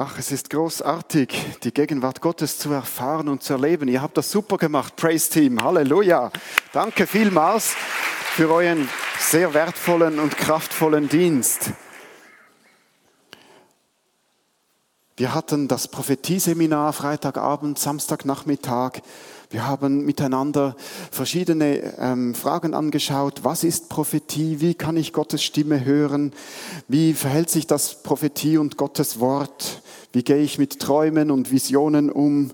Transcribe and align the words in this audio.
Ach, 0.00 0.16
es 0.16 0.30
ist 0.30 0.50
großartig, 0.50 1.58
die 1.64 1.74
Gegenwart 1.74 2.20
Gottes 2.20 2.56
zu 2.56 2.70
erfahren 2.70 3.28
und 3.28 3.42
zu 3.42 3.54
erleben. 3.54 3.88
Ihr 3.88 4.00
habt 4.00 4.16
das 4.16 4.30
super 4.30 4.56
gemacht, 4.56 4.94
Praise 4.94 5.28
Team. 5.28 5.60
Halleluja. 5.60 6.30
Danke 6.72 7.04
vielmals 7.04 7.74
für 8.36 8.48
euren 8.48 8.88
sehr 9.18 9.54
wertvollen 9.54 10.20
und 10.20 10.36
kraftvollen 10.36 11.08
Dienst. 11.08 11.72
Wir 15.16 15.34
hatten 15.34 15.66
das 15.66 15.88
Prophetieseminar 15.88 16.92
Freitagabend, 16.92 17.76
Samstagnachmittag. 17.80 19.00
Wir 19.50 19.66
haben 19.66 20.04
miteinander 20.04 20.76
verschiedene 21.10 21.94
ähm, 21.98 22.34
Fragen 22.34 22.74
angeschaut. 22.74 23.44
Was 23.44 23.64
ist 23.64 23.88
Prophetie? 23.88 24.60
Wie 24.60 24.74
kann 24.74 24.98
ich 24.98 25.14
Gottes 25.14 25.42
Stimme 25.42 25.86
hören? 25.86 26.34
Wie 26.86 27.14
verhält 27.14 27.48
sich 27.48 27.66
das 27.66 28.02
Prophetie 28.02 28.58
und 28.58 28.76
Gottes 28.76 29.20
Wort? 29.20 29.80
Wie 30.12 30.22
gehe 30.22 30.36
ich 30.36 30.58
mit 30.58 30.80
Träumen 30.80 31.30
und 31.30 31.50
Visionen 31.50 32.10
um? 32.10 32.52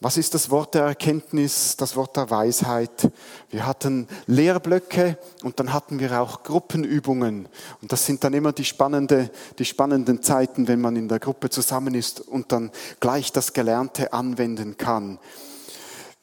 Was 0.00 0.16
ist 0.16 0.34
das 0.34 0.50
Wort 0.50 0.74
der 0.74 0.82
Erkenntnis, 0.82 1.76
das 1.76 1.94
Wort 1.94 2.16
der 2.16 2.28
Weisheit? 2.28 3.08
Wir 3.50 3.64
hatten 3.64 4.08
Lehrblöcke 4.26 5.18
und 5.44 5.60
dann 5.60 5.72
hatten 5.72 6.00
wir 6.00 6.20
auch 6.20 6.42
Gruppenübungen. 6.42 7.46
Und 7.80 7.92
das 7.92 8.04
sind 8.04 8.24
dann 8.24 8.34
immer 8.34 8.52
die, 8.52 8.64
spannende, 8.64 9.30
die 9.60 9.64
spannenden 9.64 10.24
Zeiten, 10.24 10.66
wenn 10.66 10.80
man 10.80 10.96
in 10.96 11.06
der 11.06 11.20
Gruppe 11.20 11.50
zusammen 11.50 11.94
ist 11.94 12.20
und 12.20 12.50
dann 12.50 12.72
gleich 12.98 13.30
das 13.30 13.52
Gelernte 13.52 14.12
anwenden 14.12 14.76
kann. 14.76 15.20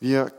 Wir 0.04 0.34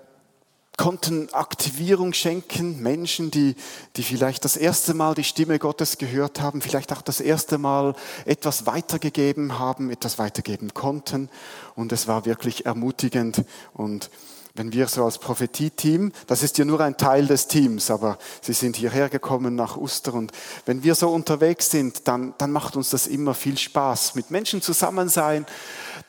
konnten 0.76 1.32
Aktivierung 1.32 2.12
schenken, 2.12 2.82
Menschen, 2.82 3.30
die, 3.30 3.54
die 3.96 4.02
vielleicht 4.02 4.44
das 4.44 4.58
erste 4.58 4.92
Mal 4.92 5.14
die 5.14 5.24
Stimme 5.24 5.58
Gottes 5.58 5.96
gehört 5.96 6.38
haben, 6.42 6.60
vielleicht 6.60 6.92
auch 6.92 7.00
das 7.00 7.18
erste 7.18 7.56
Mal 7.56 7.94
etwas 8.26 8.66
weitergegeben 8.66 9.58
haben, 9.58 9.88
etwas 9.88 10.18
weitergeben 10.18 10.74
konnten. 10.74 11.30
Und 11.76 11.92
es 11.92 12.06
war 12.06 12.26
wirklich 12.26 12.66
ermutigend. 12.66 13.42
Und 13.72 14.10
wenn 14.52 14.74
wir 14.74 14.86
so 14.86 15.06
als 15.06 15.16
Prophetie-Team, 15.16 16.12
das 16.26 16.42
ist 16.42 16.58
ja 16.58 16.66
nur 16.66 16.80
ein 16.82 16.98
Teil 16.98 17.26
des 17.26 17.48
Teams, 17.48 17.90
aber 17.90 18.18
sie 18.42 18.52
sind 18.52 18.76
hierher 18.76 19.08
gekommen 19.08 19.54
nach 19.54 19.78
Uster 19.78 20.12
und 20.12 20.30
wenn 20.66 20.82
wir 20.82 20.94
so 20.94 21.08
unterwegs 21.08 21.70
sind, 21.70 22.06
dann, 22.06 22.34
dann 22.36 22.52
macht 22.52 22.76
uns 22.76 22.90
das 22.90 23.06
immer 23.06 23.32
viel 23.32 23.56
Spaß, 23.56 24.14
mit 24.14 24.30
Menschen 24.30 24.60
zusammen 24.60 25.08
sein, 25.08 25.46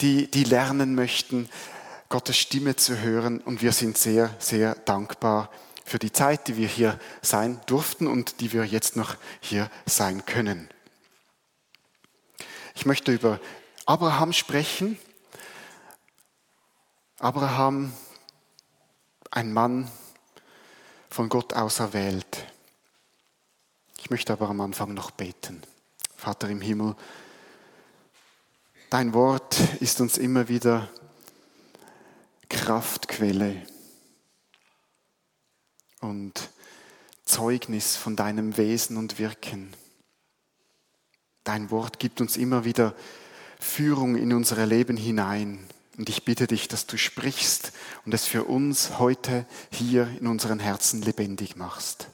die, 0.02 0.30
die 0.30 0.44
lernen 0.44 0.94
möchten, 0.94 1.48
Gottes 2.10 2.38
Stimme 2.38 2.76
zu 2.76 3.00
hören. 3.00 3.40
Und 3.40 3.62
wir 3.62 3.72
sind 3.72 3.98
sehr, 3.98 4.34
sehr 4.40 4.76
dankbar 4.76 5.50
für 5.86 6.00
die 6.00 6.12
Zeit, 6.12 6.48
die 6.48 6.58
wir 6.58 6.68
hier 6.68 7.00
sein 7.22 7.62
durften 7.68 8.08
und 8.08 8.42
die 8.42 8.54
wir 8.54 8.66
jetzt 8.66 8.96
noch 8.96 9.18
hier 9.40 9.70
sein 9.86 10.26
können. 10.26 10.70
Ich 12.74 12.86
möchte 12.86 13.14
über 13.14 13.40
Abraham 13.86 14.34
sprechen. 14.34 14.98
Abraham, 17.20 17.94
ein 19.32 19.54
Mann 19.54 19.90
von 21.10 21.30
Gott 21.30 21.54
auserwählt. 21.54 22.46
Ich 24.00 24.10
möchte 24.10 24.34
aber 24.34 24.50
am 24.50 24.62
Anfang 24.62 24.94
noch 24.94 25.12
beten. 25.12 25.62
Vater 26.18 26.50
im 26.50 26.62
Himmel, 26.62 26.96
dein 28.90 29.14
Wort 29.14 29.58
ist 29.80 30.02
uns 30.02 30.18
immer 30.18 30.48
wieder 30.48 30.90
Kraftquelle 32.50 33.62
und 36.02 36.50
Zeugnis 37.26 37.96
von 37.96 38.16
deinem 38.16 38.58
Wesen 38.58 38.98
und 38.98 39.20
Wirken. 39.20 39.74
Dein 41.44 41.72
Wort 41.72 42.00
gibt 42.00 42.22
uns 42.22 42.38
immer 42.38 42.66
wieder 42.66 42.96
Führung 43.60 44.16
in 44.16 44.34
unser 44.34 44.66
Leben 44.66 44.98
hinein. 44.98 45.60
Und 45.98 46.10
ich 46.10 46.26
bitte 46.26 46.48
dich, 46.48 46.68
dass 46.68 46.88
du 46.88 46.98
sprichst 46.98 47.72
und 48.06 48.14
es 48.14 48.26
für 48.26 48.44
uns 48.44 49.00
heute 49.00 49.46
hier 49.72 50.08
in 50.20 50.28
unseren 50.28 50.60
Herzen 50.60 51.02
lebendig 51.02 51.56
machst. 51.56 52.10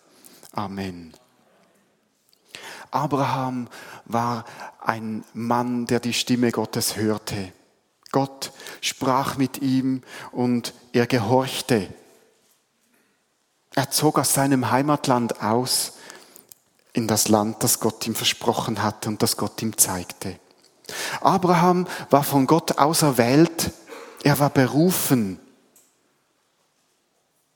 Amen. 0.51 1.13
Abraham 2.91 3.69
war 4.05 4.45
ein 4.79 5.23
Mann, 5.33 5.87
der 5.87 5.99
die 5.99 6.13
Stimme 6.13 6.51
Gottes 6.51 6.97
hörte. 6.97 7.53
Gott 8.11 8.51
sprach 8.81 9.37
mit 9.37 9.61
ihm 9.61 10.01
und 10.31 10.73
er 10.93 11.07
gehorchte. 11.07 11.87
Er 13.73 13.89
zog 13.89 14.19
aus 14.19 14.33
seinem 14.33 14.69
Heimatland 14.71 15.41
aus 15.41 15.93
in 16.93 17.07
das 17.07 17.29
Land, 17.29 17.63
das 17.63 17.79
Gott 17.79 18.05
ihm 18.05 18.15
versprochen 18.15 18.83
hatte 18.83 19.09
und 19.09 19.23
das 19.23 19.37
Gott 19.37 19.61
ihm 19.61 19.77
zeigte. 19.77 20.39
Abraham 21.21 21.87
war 22.09 22.23
von 22.23 22.47
Gott 22.47 22.77
auserwählt, 22.77 23.71
er 24.23 24.39
war 24.39 24.49
berufen. 24.49 25.39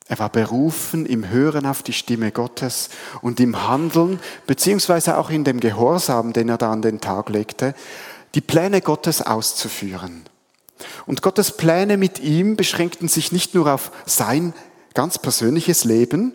Er 0.07 0.19
war 0.19 0.29
berufen 0.29 1.05
im 1.05 1.27
Hören 1.29 1.65
auf 1.65 1.81
die 1.81 1.93
Stimme 1.93 2.31
Gottes 2.31 2.89
und 3.21 3.39
im 3.39 3.67
Handeln, 3.67 4.19
beziehungsweise 4.45 5.17
auch 5.17 5.31
in 5.31 5.43
dem 5.43 5.59
Gehorsam, 5.59 6.31
den 6.31 6.47
er 6.47 6.57
da 6.57 6.71
an 6.71 6.83
den 6.83 7.01
Tag 7.01 7.29
legte, 7.29 7.73
die 8.35 8.41
Pläne 8.41 8.81
Gottes 8.81 9.21
auszuführen. 9.21 10.25
Und 11.05 11.21
Gottes 11.21 11.55
Pläne 11.55 11.97
mit 11.97 12.19
ihm 12.19 12.55
beschränkten 12.55 13.07
sich 13.07 13.31
nicht 13.31 13.53
nur 13.53 13.73
auf 13.73 13.91
sein 14.05 14.53
ganz 14.93 15.19
persönliches 15.19 15.83
Leben, 15.83 16.33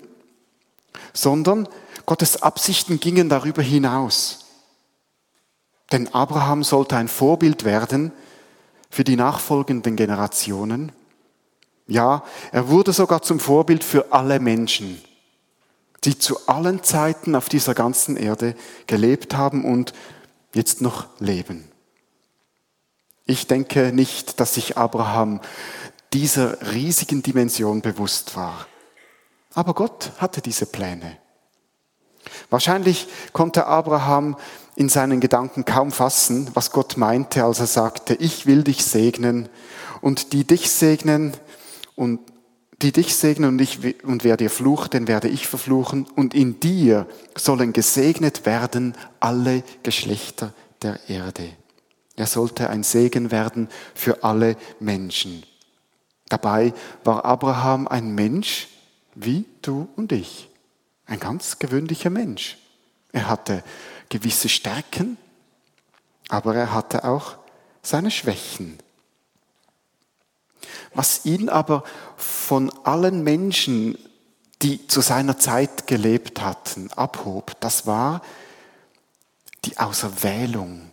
sondern 1.13 1.69
Gottes 2.07 2.43
Absichten 2.43 3.01
gingen 3.01 3.29
darüber 3.29 3.63
hinaus. 3.63 4.47
Denn 5.93 6.13
Abraham 6.15 6.63
sollte 6.63 6.97
ein 6.97 7.09
Vorbild 7.09 7.65
werden 7.65 8.13
für 8.91 9.05
die 9.05 9.17
nachfolgenden 9.17 9.97
Generationen. 9.97 10.93
Ja, 11.87 12.25
er 12.53 12.69
wurde 12.69 12.93
sogar 12.93 13.23
zum 13.23 13.41
Vorbild 13.41 13.83
für 13.83 14.13
alle 14.13 14.39
Menschen, 14.39 15.01
die 16.05 16.19
zu 16.19 16.47
allen 16.47 16.83
Zeiten 16.83 17.35
auf 17.35 17.49
dieser 17.49 17.75
ganzen 17.75 18.17
Erde 18.17 18.55
gelebt 18.87 19.37
haben 19.37 19.65
und 19.65 19.93
jetzt 20.55 20.81
noch 20.81 21.07
leben. 21.19 21.70
Ich 23.31 23.47
denke 23.47 23.93
nicht, 23.93 24.41
dass 24.41 24.55
sich 24.55 24.77
Abraham 24.77 25.41
dieser 26.13 26.73
riesigen 26.73 27.23
Dimension 27.23 27.81
bewusst 27.81 28.35
war. 28.35 28.67
Aber 29.55 29.73
Gott 29.73 30.11
hatte 30.19 30.41
diese 30.41 30.67
Pläne. 30.67 31.17
Wahrscheinlich 32.51 33.07
konnte 33.33 33.67
Abraham 33.67 34.37
in 34.75 34.89
seinen 34.89 35.21
Gedanken 35.21 35.65
kaum 35.65 35.93
fassen, 35.93 36.51
was 36.55 36.73
Gott 36.73 36.97
meinte, 36.97 37.45
als 37.45 37.61
er 37.61 37.69
sagte, 37.69 38.15
ich 38.15 38.47
will 38.47 38.65
dich 38.65 38.85
segnen 38.85 39.49
und 40.01 40.33
die 40.33 40.43
dich 40.43 40.69
segnen 40.69 41.33
und 41.95 42.19
die 42.83 42.91
dich 42.91 43.15
segnen 43.15 43.51
und, 43.51 43.61
ich, 43.61 44.03
und 44.03 44.25
wer 44.25 44.37
dir 44.37 44.51
flucht, 44.51 44.93
den 44.93 45.07
werde 45.07 45.29
ich 45.29 45.47
verfluchen 45.47 46.09
und 46.17 46.35
in 46.35 46.59
dir 46.59 47.07
sollen 47.39 47.73
gesegnet 47.73 48.45
werden 48.45 48.97
alle 49.21 49.63
Geschlechter 49.85 50.53
der 50.83 50.99
Erde. 51.09 51.60
Er 52.21 52.27
sollte 52.27 52.69
ein 52.69 52.83
Segen 52.83 53.31
werden 53.31 53.71
für 53.95 54.25
alle 54.25 54.59
Menschen. 54.79 55.43
Dabei 56.29 56.75
war 57.03 57.25
Abraham 57.25 57.89
ein 57.89 58.15
Mensch 58.15 58.69
wie 59.15 59.47
du 59.63 59.89
und 59.97 60.13
ich. 60.13 60.51
Ein 61.07 61.19
ganz 61.19 61.59
gewöhnlicher 61.59 62.11
Mensch. 62.11 62.59
Er 63.13 63.27
hatte 63.27 63.65
gewisse 64.11 64.51
Stärken, 64.51 65.17
aber 66.29 66.55
er 66.55 66.75
hatte 66.75 67.05
auch 67.05 67.39
seine 67.81 68.11
Schwächen. 68.11 68.79
Was 70.93 71.25
ihn 71.25 71.49
aber 71.49 71.85
von 72.19 72.71
allen 72.85 73.25
Menschen, 73.25 73.97
die 74.61 74.87
zu 74.89 75.01
seiner 75.01 75.39
Zeit 75.39 75.87
gelebt 75.87 76.43
hatten, 76.43 76.93
abhob, 76.93 77.59
das 77.61 77.87
war 77.87 78.21
die 79.65 79.79
Auserwählung 79.79 80.90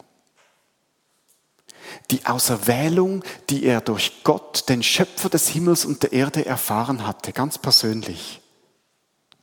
die 2.12 2.26
Auserwählung, 2.26 3.24
die 3.50 3.66
er 3.66 3.82
durch 3.82 4.24
Gott, 4.24 4.70
den 4.70 4.84
Schöpfer 4.84 5.30
des 5.30 5.50
Himmels 5.50 5.86
und 5.86 6.04
der 6.04 6.14
Erde, 6.14 6.46
erfahren 6.46 7.06
hatte, 7.06 7.34
ganz 7.34 7.58
persönlich. 7.58 8.42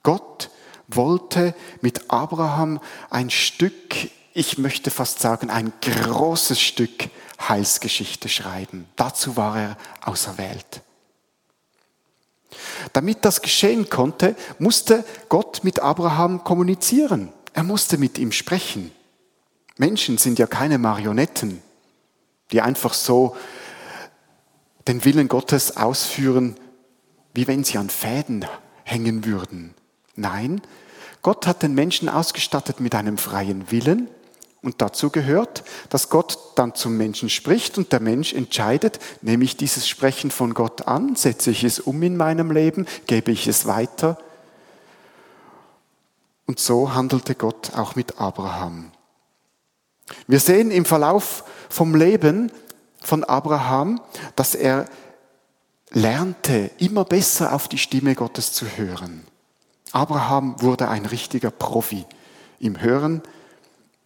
Gott 0.03 0.51
wollte 0.89 1.55
mit 1.81 2.11
Abraham 2.11 2.81
ein 3.11 3.31
Stück, 3.31 4.11
ich 4.33 4.59
möchte 4.59 4.91
fast 4.91 5.21
sagen, 5.21 5.51
ein 5.51 5.73
großes 5.81 6.61
Stück 6.61 7.11
Heilsgeschichte 7.49 8.29
schreiben. 8.29 8.87
Dazu 8.97 9.37
war 9.37 9.59
er 9.59 9.77
auserwählt. 10.03 10.83
Damit 12.93 13.25
das 13.25 13.43
geschehen 13.43 13.91
konnte, 13.91 14.37
musste 14.59 15.05
Gott 15.29 15.65
mit 15.65 15.81
Abraham 15.81 16.45
kommunizieren. 16.45 17.33
Er 17.53 17.65
musste 17.65 17.99
mit 17.99 18.19
ihm 18.19 18.33
sprechen. 18.33 18.93
Menschen 19.77 20.19
sind 20.19 20.39
ja 20.39 20.47
keine 20.47 20.79
Marionetten 20.79 21.63
die 22.55 22.63
einfach 22.63 22.95
so 22.95 23.37
den 24.87 25.05
Willen 25.05 25.27
Gottes 25.27 25.77
ausführen, 25.77 26.55
wie 27.33 27.49
wenn 27.49 27.65
sie 27.65 27.79
an 27.79 27.91
Fäden 27.91 28.47
hängen 28.85 29.25
würden. 29.25 29.75
Nein, 30.15 30.63
Gott 31.21 31.49
hat 31.49 31.65
den 31.65 31.75
Menschen 31.75 32.09
ausgestattet 32.09 32.79
mit 32.79 32.95
einem 32.95 33.19
freien 33.19 33.73
Willen 33.73 34.09
Und 34.63 34.81
dazu 34.81 35.11
gehört, 35.11 35.65
dass 35.89 36.11
Gott 36.11 36.39
dann 36.55 36.77
zum 36.77 36.97
Menschen 36.97 37.29
spricht 37.29 37.77
und 37.77 37.93
der 37.93 38.01
Mensch 38.01 38.33
entscheidet, 38.33 39.01
nehme 39.21 39.43
ich 39.43 39.57
dieses 39.57 39.89
Sprechen 39.89 40.31
von 40.31 40.55
Gott 40.55 40.87
an, 40.87 41.17
setze 41.17 41.51
ich 41.51 41.65
es 41.65 41.81
um 41.81 42.01
in 42.05 42.17
meinem 42.17 42.53
Leben, 42.53 42.87
gebe 43.09 43.33
ich 43.33 43.49
es 43.49 43.67
weiter. 43.67 44.17
Und 46.47 46.61
so 46.61 46.95
handelte 46.95 47.35
Gott 47.35 47.73
auch 47.75 47.97
mit 47.97 48.21
Abraham. 48.21 48.94
Wir 50.27 50.41
sehen 50.41 50.71
im 50.71 50.85
Verlauf 50.85 51.45
vom 51.69 51.95
Leben 51.95 52.53
von 53.01 53.25
Abraham, 53.25 54.01
dass 54.37 54.55
er 54.55 54.87
lernte, 55.91 56.71
immer 56.79 57.05
besser 57.05 57.55
auf 57.55 57.69
die 57.69 57.79
Stimme 57.79 58.15
Gottes 58.15 58.53
zu 58.53 58.67
hören. 58.67 59.27
Abraham 59.93 60.61
wurde 60.61 60.89
ein 60.89 61.07
richtiger 61.07 61.51
Profi 61.51 62.05
im 62.59 62.81
Hören 62.81 63.23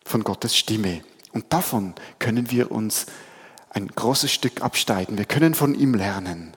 von 0.04 0.22
Gottes 0.22 0.56
Stimme. 0.56 1.02
Und 1.32 1.52
davon 1.52 1.94
können 2.18 2.50
wir 2.50 2.70
uns 2.70 3.06
ein 3.70 3.88
großes 3.88 4.30
Stück 4.32 4.62
absteigen. 4.62 5.18
Wir 5.18 5.24
können 5.24 5.54
von 5.54 5.74
ihm 5.74 5.94
lernen. 5.94 6.56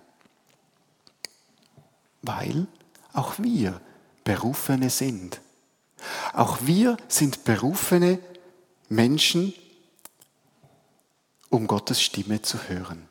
Weil 2.21 2.67
auch 3.13 3.35
wir 3.37 3.79
Berufene 4.23 4.89
sind. 4.89 5.41
Auch 6.33 6.59
wir 6.61 6.97
sind 7.07 7.43
berufene 7.43 8.19
Menschen, 8.91 9.53
um 11.49 11.65
Gottes 11.65 12.01
Stimme 12.01 12.41
zu 12.41 12.67
hören. 12.67 13.07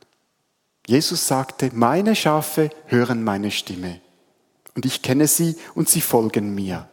Jesus 0.87 1.27
sagte, 1.27 1.71
meine 1.73 2.15
Schafe 2.15 2.71
hören 2.87 3.25
meine 3.25 3.51
Stimme. 3.51 4.01
Und 4.75 4.85
ich 4.85 5.01
kenne 5.01 5.27
sie 5.27 5.57
und 5.75 5.89
sie 5.89 6.03
folgen 6.03 6.55
mir. 6.55 6.89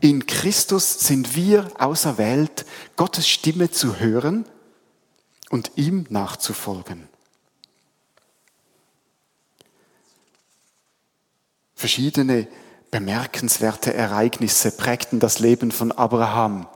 In 0.00 0.26
Christus 0.26 0.98
sind 1.00 1.36
wir 1.36 1.70
auserwählt, 1.78 2.66
Gottes 2.96 3.28
Stimme 3.28 3.70
zu 3.70 4.00
hören 4.00 4.44
und 5.50 5.72
ihm 5.76 6.06
nachzufolgen. 6.10 7.08
Verschiedene 11.74 12.48
bemerkenswerte 12.90 13.94
Ereignisse 13.94 14.72
prägten 14.72 15.20
das 15.20 15.38
Leben 15.38 15.70
von 15.70 15.92
Abraham. 15.92 16.66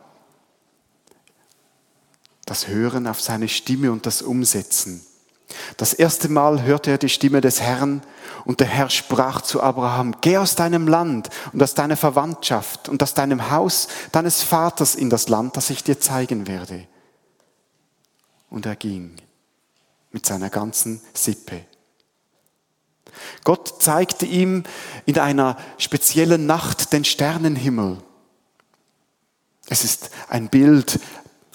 Das 2.44 2.68
Hören 2.68 3.06
auf 3.06 3.20
seine 3.20 3.48
Stimme 3.48 3.92
und 3.92 4.06
das 4.06 4.22
Umsetzen. 4.22 5.04
Das 5.76 5.92
erste 5.92 6.28
Mal 6.28 6.62
hörte 6.62 6.90
er 6.90 6.98
die 6.98 7.08
Stimme 7.08 7.40
des 7.40 7.60
Herrn 7.60 8.02
und 8.44 8.60
der 8.60 8.66
Herr 8.66 8.90
sprach 8.90 9.42
zu 9.42 9.62
Abraham, 9.62 10.16
geh 10.20 10.38
aus 10.38 10.56
deinem 10.56 10.88
Land 10.88 11.28
und 11.52 11.62
aus 11.62 11.74
deiner 11.74 11.96
Verwandtschaft 11.96 12.88
und 12.88 13.02
aus 13.02 13.14
deinem 13.14 13.50
Haus 13.50 13.88
deines 14.12 14.42
Vaters 14.42 14.94
in 14.94 15.10
das 15.10 15.28
Land, 15.28 15.56
das 15.56 15.70
ich 15.70 15.84
dir 15.84 16.00
zeigen 16.00 16.46
werde. 16.46 16.86
Und 18.50 18.66
er 18.66 18.76
ging 18.76 19.16
mit 20.10 20.26
seiner 20.26 20.50
ganzen 20.50 21.00
Sippe. 21.14 21.64
Gott 23.44 23.82
zeigte 23.82 24.26
ihm 24.26 24.64
in 25.06 25.18
einer 25.18 25.56
speziellen 25.78 26.46
Nacht 26.46 26.92
den 26.92 27.04
Sternenhimmel. 27.04 27.98
Es 29.68 29.84
ist 29.84 30.10
ein 30.28 30.48
Bild 30.48 30.98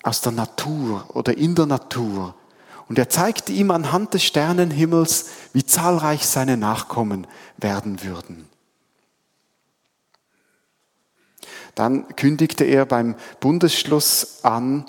aus 0.07 0.21
der 0.21 0.31
Natur 0.31 1.05
oder 1.13 1.37
in 1.37 1.53
der 1.53 1.65
Natur 1.65 2.33
und 2.87 2.97
er 2.97 3.09
zeigte 3.09 3.51
ihm 3.51 3.71
anhand 3.71 4.13
des 4.13 4.23
Sternenhimmels, 4.23 5.29
wie 5.51 5.65
zahlreich 5.65 6.25
seine 6.25 6.55
Nachkommen 6.55 7.27
werden 7.57 8.03
würden. 8.03 8.47
Dann 11.75 12.07
kündigte 12.15 12.63
er 12.63 12.85
beim 12.85 13.15
Bundesschluss 13.39 14.43
an, 14.43 14.85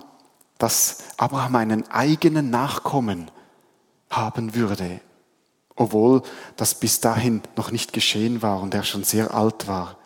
dass 0.56 0.98
Abraham 1.18 1.56
einen 1.56 1.90
eigenen 1.90 2.50
Nachkommen 2.50 3.30
haben 4.08 4.54
würde, 4.54 5.00
obwohl 5.76 6.22
das 6.56 6.76
bis 6.76 7.00
dahin 7.00 7.42
noch 7.56 7.72
nicht 7.72 7.92
geschehen 7.92 8.40
war 8.40 8.62
und 8.62 8.72
er 8.72 8.84
schon 8.84 9.04
sehr 9.04 9.34
alt 9.34 9.66
war. 9.66 9.97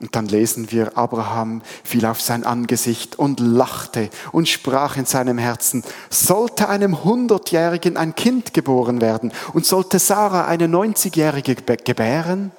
Und 0.00 0.14
dann 0.14 0.26
lesen 0.26 0.70
wir, 0.70 0.96
Abraham 0.96 1.60
fiel 1.82 2.06
auf 2.06 2.20
sein 2.20 2.44
Angesicht 2.44 3.18
und 3.18 3.40
lachte 3.40 4.10
und 4.30 4.48
sprach 4.48 4.96
in 4.96 5.06
seinem 5.06 5.38
Herzen, 5.38 5.82
sollte 6.08 6.68
einem 6.68 7.02
Hundertjährigen 7.02 7.96
ein 7.96 8.14
Kind 8.14 8.54
geboren 8.54 9.00
werden 9.00 9.32
und 9.54 9.66
sollte 9.66 9.98
Sarah 9.98 10.46
eine 10.46 10.68
Neunzigjährige 10.68 11.56
gebären? 11.56 12.52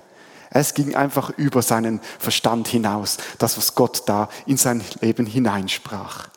Es 0.49 0.73
ging 0.73 0.95
einfach 0.95 1.29
über 1.37 1.61
seinen 1.61 2.01
Verstand 2.17 2.67
hinaus, 2.67 3.17
das, 3.37 3.57
was 3.57 3.75
Gott 3.75 4.03
da 4.07 4.27
in 4.45 4.57
sein 4.57 4.83
Leben 4.99 5.25
hineinsprach. 5.25 6.27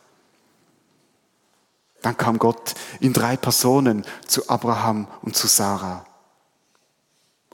Dann 2.02 2.16
kam 2.16 2.38
Gott 2.38 2.74
in 3.00 3.12
drei 3.12 3.36
Personen 3.36 4.04
zu 4.26 4.48
Abraham 4.48 5.08
und 5.22 5.34
zu 5.34 5.48
Sarah, 5.48 6.04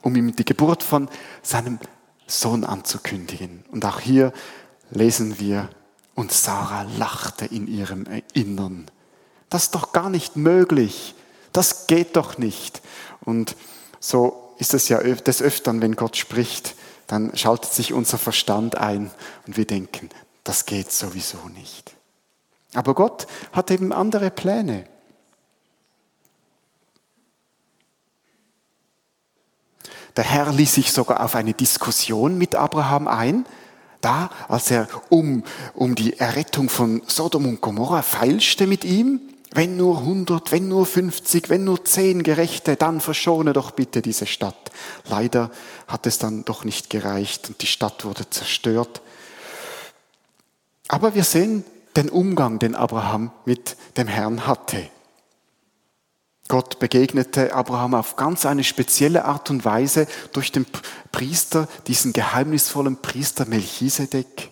um 0.03 0.17
ihm 0.17 0.35
die 0.35 0.45
Geburt 0.45 0.83
von 0.83 1.09
seinem 1.43 1.79
Sohn 2.28 2.64
anzukündigen. 2.64 3.64
Und 3.72 3.84
auch 3.84 3.98
hier 3.98 4.32
lesen 4.90 5.40
wir, 5.40 5.69
und 6.14 6.32
Sarah 6.32 6.82
lachte 6.98 7.44
in 7.44 7.69
ihrem 7.69 8.04
Innern. 8.34 8.90
Das 9.50 9.64
ist 9.64 9.75
doch 9.76 9.92
gar 9.92 10.10
nicht 10.10 10.36
möglich. 10.36 11.14
Das 11.52 11.86
geht 11.86 12.16
doch 12.16 12.38
nicht. 12.38 12.82
Und 13.20 13.54
so 14.00 14.54
ist 14.58 14.75
es 14.75 14.88
ja 14.88 14.98
des 14.98 15.40
Öfteren, 15.40 15.80
wenn 15.80 15.94
Gott 15.94 16.16
spricht, 16.16 16.75
dann 17.06 17.36
schaltet 17.36 17.72
sich 17.72 17.92
unser 17.92 18.19
Verstand 18.19 18.76
ein 18.76 19.10
und 19.46 19.56
wir 19.56 19.64
denken, 19.64 20.10
das 20.42 20.66
geht 20.66 20.90
sowieso 20.90 21.38
nicht. 21.54 21.94
Aber 22.75 22.94
Gott 22.94 23.26
hat 23.52 23.70
eben 23.70 23.92
andere 23.92 24.30
Pläne. 24.30 24.84
Der 30.19 30.25
Herr 30.25 30.53
ließ 30.53 30.75
sich 30.75 30.91
sogar 30.91 31.23
auf 31.25 31.37
eine 31.37 31.55
Diskussion 31.55 32.38
mit 32.38 32.56
Abraham 32.56 33.06
ein, 33.06 33.47
da, 34.00 34.31
als 34.49 34.69
er 34.69 34.88
um, 35.11 35.44
um 35.75 35.94
die 35.94 36.19
Errettung 36.19 36.69
von 36.69 37.03
Sodom 37.06 37.47
und 37.47 37.61
Gomorra 37.61 38.03
feilschte 38.03 38.67
mit 38.67 38.85
ihm. 38.85 39.20
Wenn 39.53 39.76
nur 39.76 39.99
100, 39.99 40.50
wenn 40.50 40.67
nur 40.67 40.87
50, 40.87 41.50
wenn 41.50 41.62
nur 41.62 41.85
10 41.85 42.25
Gerechte, 42.25 42.75
dann 42.75 43.00
verschone 43.00 43.53
doch 43.53 43.70
bitte 43.70 44.03
diese 44.03 44.26
Stadt. 44.26 44.73
Leider 45.05 45.53
hat 45.87 46.05
es 46.05 46.19
dann 46.19 46.44
doch 46.44 46.64
nicht 46.64 46.91
gereicht 46.91 47.49
und 47.49 47.62
die 47.62 47.69
Stadt 47.69 48.05
wurde 48.05 48.29
zerstört. 48.29 49.00
Aber 50.88 51.14
wir 51.14 51.23
sehen 51.23 51.62
den 51.94 52.09
Umgang, 52.09 52.59
den 52.59 52.75
Abraham 52.75 53.31
mit 53.44 53.76
dem 53.97 54.09
Herrn 54.09 54.49
hatte. 54.49 54.88
Gott 56.49 56.78
begegnete 56.78 57.55
Abraham 57.55 57.95
auf 57.95 58.17
ganz 58.17 58.47
eine 58.47 58.64
spezielle 58.64 59.26
Art 59.26 59.50
und 59.50 59.67
Weise 59.67 60.07
durch 60.33 60.50
den 60.50 60.67
Priester, 61.12 61.69
diesen 61.87 62.14
geheimnisvollen 62.14 63.02
Priester 63.02 63.45
Melchisedek, 63.45 64.50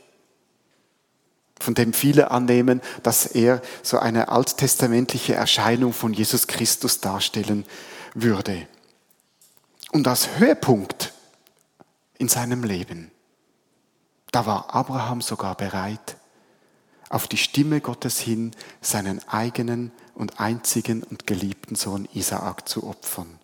von 1.59 1.75
dem 1.75 1.95
viele 1.95 2.31
annehmen, 2.31 2.83
dass 3.03 3.25
er 3.25 3.63
so 3.83 3.99
eine 3.99 4.29
alttestamentliche 4.29 5.35
Erscheinung 5.35 5.95
von 5.95 6.13
Jesus 6.13 6.47
Christus 6.47 7.01
darstellen 7.01 7.65
würde. 8.15 8.69
Und 9.93 10.07
als 10.07 10.39
Höhepunkt 10.39 11.15
in 12.19 12.29
seinem 12.29 12.63
Leben, 12.63 13.11
da 14.33 14.45
war 14.45 14.75
Abraham 14.75 15.23
sogar 15.23 15.55
bereit, 15.55 16.19
auf 17.09 17.29
die 17.29 17.37
Stimme 17.37 17.81
Gottes 17.81 18.19
hin 18.19 18.53
seinen 18.81 19.27
eigenen 19.29 19.93
und 20.15 20.41
einzigen 20.41 21.03
und 21.03 21.27
geliebten 21.27 21.77
Sohn 21.77 22.09
Isaak 22.15 22.69
zu 22.69 22.87
opfern. 22.87 23.39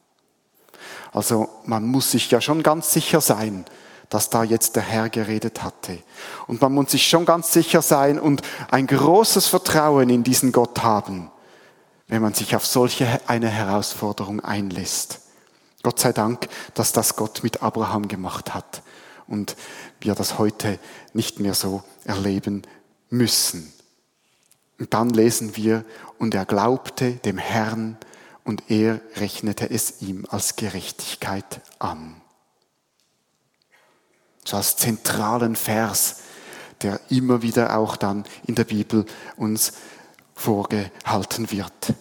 Also 1.12 1.48
man 1.64 1.86
muss 1.86 2.10
sich 2.10 2.30
ja 2.30 2.40
schon 2.40 2.62
ganz 2.62 2.92
sicher 2.92 3.20
sein, 3.20 3.64
dass 4.08 4.30
da 4.30 4.44
jetzt 4.44 4.76
der 4.76 4.82
Herr 4.82 5.08
geredet 5.08 5.62
hatte. 5.62 5.98
Und 6.46 6.60
man 6.60 6.72
muss 6.72 6.90
sich 6.90 7.06
schon 7.06 7.24
ganz 7.24 7.52
sicher 7.52 7.82
sein 7.82 8.18
und 8.18 8.42
ein 8.70 8.86
großes 8.86 9.46
Vertrauen 9.46 10.10
in 10.10 10.22
diesen 10.22 10.52
Gott 10.52 10.82
haben, 10.82 11.30
wenn 12.08 12.20
man 12.20 12.34
sich 12.34 12.54
auf 12.56 12.66
solche 12.66 13.20
eine 13.26 13.48
Herausforderung 13.48 14.40
einlässt. 14.40 15.20
Gott 15.82 15.98
sei 15.98 16.12
Dank, 16.12 16.48
dass 16.74 16.92
das 16.92 17.16
Gott 17.16 17.42
mit 17.42 17.62
Abraham 17.62 18.06
gemacht 18.06 18.54
hat 18.54 18.82
und 19.26 19.56
wir 20.00 20.14
das 20.14 20.38
heute 20.38 20.78
nicht 21.14 21.40
mehr 21.40 21.54
so 21.54 21.82
erleben 22.04 22.62
müssen. 23.12 23.72
Und 24.78 24.92
dann 24.94 25.10
lesen 25.10 25.56
wir, 25.56 25.84
und 26.18 26.34
er 26.34 26.44
glaubte 26.44 27.12
dem 27.12 27.38
Herrn 27.38 27.96
und 28.44 28.70
er 28.70 29.00
rechnete 29.16 29.70
es 29.70 30.02
ihm 30.02 30.26
als 30.28 30.56
Gerechtigkeit 30.56 31.60
an. 31.78 32.20
So 34.44 34.56
als 34.56 34.76
zentralen 34.76 35.56
Vers, 35.56 36.20
der 36.80 37.00
immer 37.10 37.42
wieder 37.42 37.76
auch 37.76 37.96
dann 37.96 38.24
in 38.46 38.54
der 38.54 38.64
Bibel 38.64 39.04
uns 39.36 39.72
vorgehalten 40.34 41.50
wird. 41.50 41.94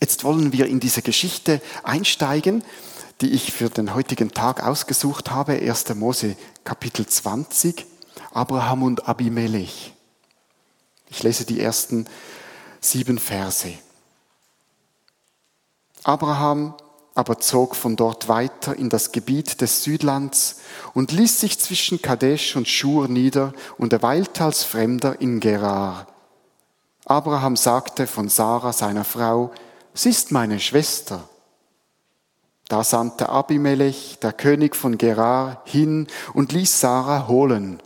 Jetzt 0.00 0.22
wollen 0.22 0.52
wir 0.52 0.66
in 0.66 0.80
diese 0.80 1.02
Geschichte 1.02 1.60
einsteigen, 1.82 2.62
die 3.20 3.30
ich 3.30 3.52
für 3.52 3.70
den 3.70 3.94
heutigen 3.94 4.32
Tag 4.32 4.62
ausgesucht 4.62 5.30
habe, 5.30 5.52
1. 5.52 5.94
Mose 5.94 6.36
Kapitel 6.62 7.06
20, 7.06 7.86
Abraham 8.32 8.82
und 8.82 9.08
Abimelech. 9.08 9.93
Ich 11.14 11.22
lese 11.22 11.44
die 11.44 11.60
ersten 11.60 12.08
sieben 12.80 13.18
Verse. 13.18 13.72
Abraham 16.02 16.74
aber 17.14 17.38
zog 17.38 17.76
von 17.76 17.94
dort 17.94 18.26
weiter 18.26 18.76
in 18.76 18.88
das 18.88 19.12
Gebiet 19.12 19.60
des 19.60 19.84
Südlands 19.84 20.56
und 20.92 21.12
ließ 21.12 21.38
sich 21.38 21.60
zwischen 21.60 22.02
Kadesh 22.02 22.56
und 22.56 22.66
Schur 22.66 23.06
nieder 23.06 23.52
und 23.78 23.92
er 23.92 24.02
weilte 24.02 24.42
als 24.42 24.64
Fremder 24.64 25.20
in 25.20 25.38
Gerar. 25.38 26.08
Abraham 27.04 27.54
sagte 27.54 28.08
von 28.08 28.28
Sarah, 28.28 28.72
seiner 28.72 29.04
Frau, 29.04 29.52
sie 29.94 30.10
ist 30.10 30.32
meine 30.32 30.58
Schwester. 30.58 31.28
Da 32.66 32.82
sandte 32.82 33.28
Abimelech, 33.28 34.18
der 34.20 34.32
König 34.32 34.74
von 34.74 34.98
Gerar, 34.98 35.62
hin 35.64 36.08
und 36.32 36.50
ließ 36.50 36.80
Sarah 36.80 37.28
holen. 37.28 37.80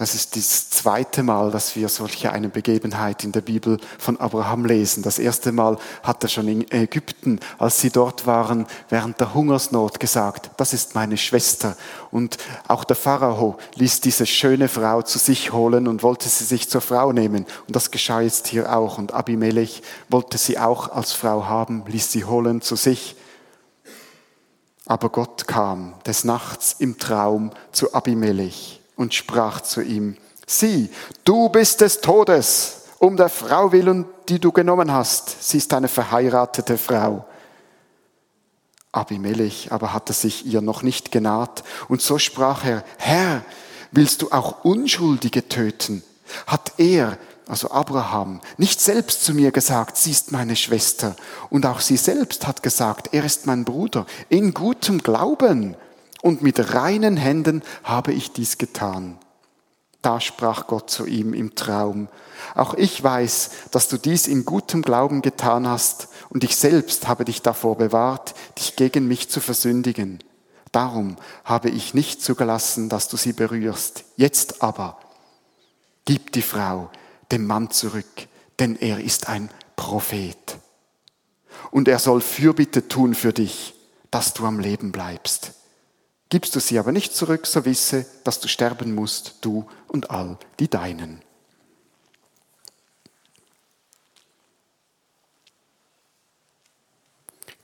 Das 0.00 0.14
ist 0.14 0.34
das 0.34 0.70
zweite 0.70 1.22
Mal, 1.22 1.50
dass 1.50 1.76
wir 1.76 1.90
solche 1.90 2.32
eine 2.32 2.48
Begebenheit 2.48 3.22
in 3.22 3.32
der 3.32 3.42
Bibel 3.42 3.78
von 3.98 4.18
Abraham 4.18 4.64
lesen. 4.64 5.02
Das 5.02 5.18
erste 5.18 5.52
Mal 5.52 5.76
hat 6.02 6.22
er 6.22 6.30
schon 6.30 6.48
in 6.48 6.70
Ägypten, 6.70 7.38
als 7.58 7.82
sie 7.82 7.90
dort 7.90 8.26
waren, 8.26 8.66
während 8.88 9.20
der 9.20 9.34
Hungersnot 9.34 10.00
gesagt, 10.00 10.52
das 10.56 10.72
ist 10.72 10.94
meine 10.94 11.18
Schwester. 11.18 11.76
Und 12.10 12.38
auch 12.66 12.84
der 12.84 12.96
Pharao 12.96 13.58
ließ 13.74 14.00
diese 14.00 14.24
schöne 14.24 14.68
Frau 14.68 15.02
zu 15.02 15.18
sich 15.18 15.52
holen 15.52 15.86
und 15.86 16.02
wollte 16.02 16.30
sie 16.30 16.44
sich 16.44 16.70
zur 16.70 16.80
Frau 16.80 17.12
nehmen. 17.12 17.44
Und 17.66 17.76
das 17.76 17.90
geschah 17.90 18.22
jetzt 18.22 18.46
hier 18.46 18.74
auch. 18.74 18.96
Und 18.96 19.12
Abimelech 19.12 19.82
wollte 20.08 20.38
sie 20.38 20.58
auch 20.58 20.88
als 20.88 21.12
Frau 21.12 21.44
haben, 21.44 21.84
ließ 21.86 22.10
sie 22.10 22.24
holen 22.24 22.62
zu 22.62 22.74
sich. 22.74 23.16
Aber 24.86 25.10
Gott 25.10 25.46
kam 25.46 25.92
des 26.06 26.24
Nachts 26.24 26.76
im 26.78 26.96
Traum 26.96 27.50
zu 27.70 27.92
Abimelech 27.92 28.79
und 29.00 29.14
sprach 29.14 29.62
zu 29.62 29.80
ihm, 29.80 30.18
sieh, 30.46 30.90
du 31.24 31.48
bist 31.48 31.80
des 31.80 32.02
Todes, 32.02 32.82
um 32.98 33.16
der 33.16 33.30
Frau 33.30 33.72
willen, 33.72 34.04
die 34.28 34.38
du 34.38 34.52
genommen 34.52 34.92
hast. 34.92 35.42
Sie 35.42 35.56
ist 35.56 35.72
eine 35.72 35.88
verheiratete 35.88 36.76
Frau. 36.76 37.24
Abimelech 38.92 39.72
aber 39.72 39.94
hatte 39.94 40.12
sich 40.12 40.44
ihr 40.44 40.60
noch 40.60 40.82
nicht 40.82 41.12
genaht, 41.12 41.64
und 41.88 42.02
so 42.02 42.18
sprach 42.18 42.66
er, 42.66 42.84
Herr, 42.98 43.42
willst 43.90 44.20
du 44.20 44.32
auch 44.32 44.66
Unschuldige 44.66 45.48
töten? 45.48 46.02
Hat 46.46 46.72
er, 46.76 47.16
also 47.48 47.70
Abraham, 47.70 48.42
nicht 48.58 48.82
selbst 48.82 49.24
zu 49.24 49.32
mir 49.32 49.50
gesagt, 49.50 49.96
sie 49.96 50.10
ist 50.10 50.30
meine 50.30 50.56
Schwester, 50.56 51.16
und 51.48 51.64
auch 51.64 51.80
sie 51.80 51.96
selbst 51.96 52.46
hat 52.46 52.62
gesagt, 52.62 53.14
er 53.14 53.24
ist 53.24 53.46
mein 53.46 53.64
Bruder, 53.64 54.04
in 54.28 54.52
gutem 54.52 54.98
Glauben 54.98 55.74
und 56.22 56.42
mit 56.42 56.74
reinen 56.74 57.16
Händen 57.16 57.62
habe 57.82 58.12
ich 58.12 58.32
dies 58.32 58.58
getan. 58.58 59.18
Da 60.02 60.20
sprach 60.20 60.66
Gott 60.66 60.90
zu 60.90 61.04
ihm 61.06 61.34
im 61.34 61.54
Traum, 61.54 62.08
auch 62.54 62.74
ich 62.74 63.02
weiß, 63.02 63.50
dass 63.70 63.88
du 63.88 63.98
dies 63.98 64.26
in 64.26 64.44
gutem 64.44 64.82
Glauben 64.82 65.20
getan 65.20 65.68
hast, 65.68 66.08
und 66.30 66.44
ich 66.44 66.56
selbst 66.56 67.08
habe 67.08 67.24
dich 67.24 67.42
davor 67.42 67.76
bewahrt, 67.76 68.34
dich 68.56 68.76
gegen 68.76 69.08
mich 69.08 69.28
zu 69.28 69.40
versündigen. 69.40 70.22
Darum 70.72 71.16
habe 71.44 71.70
ich 71.70 71.92
nicht 71.92 72.22
zugelassen, 72.22 72.88
dass 72.88 73.08
du 73.08 73.16
sie 73.16 73.32
berührst. 73.32 74.04
Jetzt 74.16 74.62
aber 74.62 75.00
gib 76.04 76.32
die 76.32 76.42
Frau 76.42 76.90
dem 77.32 77.46
Mann 77.46 77.70
zurück, 77.70 78.28
denn 78.58 78.76
er 78.76 79.00
ist 79.00 79.28
ein 79.28 79.50
Prophet. 79.76 80.58
Und 81.70 81.88
er 81.88 81.98
soll 81.98 82.20
Fürbitte 82.20 82.88
tun 82.88 83.14
für 83.14 83.32
dich, 83.32 83.74
dass 84.10 84.34
du 84.34 84.46
am 84.46 84.60
Leben 84.60 84.92
bleibst. 84.92 85.52
Gibst 86.30 86.54
du 86.54 86.60
sie 86.60 86.78
aber 86.78 86.92
nicht 86.92 87.14
zurück, 87.14 87.46
so 87.46 87.64
wisse, 87.64 88.06
dass 88.22 88.38
du 88.38 88.46
sterben 88.46 88.94
musst, 88.94 89.34
du 89.40 89.68
und 89.88 90.10
all 90.10 90.38
die 90.60 90.68
Deinen. 90.68 91.22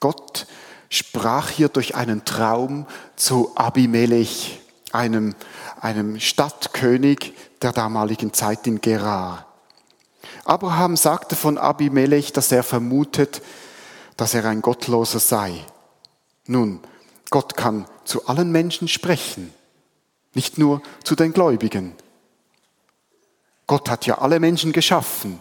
Gott 0.00 0.46
sprach 0.88 1.48
hier 1.48 1.68
durch 1.68 1.94
einen 1.94 2.24
Traum 2.24 2.86
zu 3.14 3.52
Abimelech, 3.54 4.60
einem, 4.92 5.36
einem 5.80 6.18
Stadtkönig 6.18 7.34
der 7.62 7.72
damaligen 7.72 8.32
Zeit 8.32 8.66
in 8.66 8.80
Gerar. 8.80 9.46
Abraham 10.44 10.96
sagte 10.96 11.36
von 11.36 11.56
Abimelech, 11.56 12.32
dass 12.32 12.50
er 12.50 12.64
vermutet, 12.64 13.42
dass 14.16 14.34
er 14.34 14.44
ein 14.44 14.62
Gottloser 14.62 15.20
sei. 15.20 15.64
Nun, 16.46 16.80
Gott 17.30 17.56
kann 17.56 17.86
zu 18.04 18.26
allen 18.26 18.52
Menschen 18.52 18.88
sprechen, 18.88 19.52
nicht 20.34 20.58
nur 20.58 20.82
zu 21.02 21.16
den 21.16 21.32
Gläubigen. 21.32 21.94
Gott 23.66 23.90
hat 23.90 24.06
ja 24.06 24.18
alle 24.18 24.38
Menschen 24.38 24.72
geschaffen. 24.72 25.40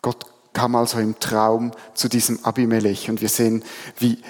Gott 0.00 0.26
kam 0.52 0.74
also 0.74 0.98
im 0.98 1.18
Traum 1.20 1.72
zu 1.94 2.08
diesem 2.08 2.44
Abimelech 2.44 3.08
und 3.08 3.20
wir 3.20 3.28
sehen, 3.28 3.64
wie 3.98 4.20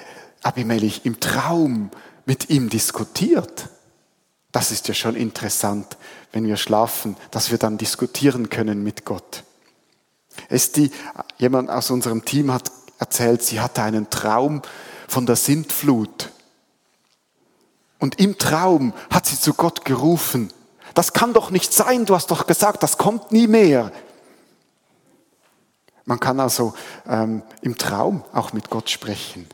Abimelech 0.42 1.02
im 1.04 1.20
Traum 1.20 1.90
mit 2.26 2.50
ihm 2.50 2.68
diskutiert. 2.68 3.68
Das 4.52 4.70
ist 4.70 4.86
ja 4.88 4.94
schon 4.94 5.16
interessant, 5.16 5.96
wenn 6.32 6.46
wir 6.46 6.58
schlafen, 6.58 7.16
dass 7.30 7.50
wir 7.50 7.58
dann 7.58 7.78
diskutieren 7.78 8.50
können 8.50 8.82
mit 8.82 9.06
Gott. 9.06 9.44
Es 10.48 10.72
die, 10.72 10.90
jemand 11.38 11.70
aus 11.70 11.90
unserem 11.90 12.24
Team 12.24 12.52
hat 12.52 12.70
erzählt, 13.02 13.42
sie 13.42 13.60
hatte 13.60 13.82
einen 13.82 14.10
Traum 14.10 14.62
von 15.08 15.26
der 15.26 15.36
Sintflut. 15.36 16.30
Und 17.98 18.20
im 18.20 18.38
Traum 18.38 18.94
hat 19.10 19.26
sie 19.26 19.38
zu 19.38 19.54
Gott 19.54 19.84
gerufen, 19.84 20.52
das 20.94 21.12
kann 21.12 21.32
doch 21.32 21.50
nicht 21.50 21.72
sein, 21.72 22.04
du 22.04 22.14
hast 22.14 22.30
doch 22.30 22.46
gesagt, 22.46 22.82
das 22.82 22.98
kommt 22.98 23.32
nie 23.32 23.46
mehr. 23.46 23.90
Man 26.04 26.20
kann 26.20 26.38
also 26.38 26.74
ähm, 27.06 27.42
im 27.60 27.76
Traum 27.76 28.22
auch 28.32 28.52
mit 28.52 28.70
Gott 28.70 28.90
sprechen. 28.90 29.48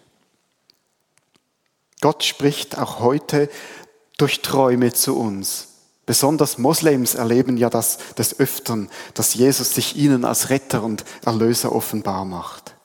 Gott 2.01 2.25
spricht 2.25 2.79
auch 2.79 3.01
heute 3.01 3.49
durch 4.19 4.43
Träume 4.43 4.93
zu 4.93 5.17
uns. 5.19 5.69
Besonders 6.07 6.59
Moslems 6.59 7.15
erleben 7.15 7.57
ja 7.57 7.71
das 7.71 7.99
des 8.17 8.41
Öfteren, 8.41 8.91
dass 9.15 9.35
Jesus 9.35 9.75
sich 9.75 9.97
ihnen 9.97 10.25
als 10.25 10.51
Retter 10.51 10.83
und 10.83 11.05
Erlöser 11.25 11.73
offenbar 11.73 12.25
macht 12.25 12.78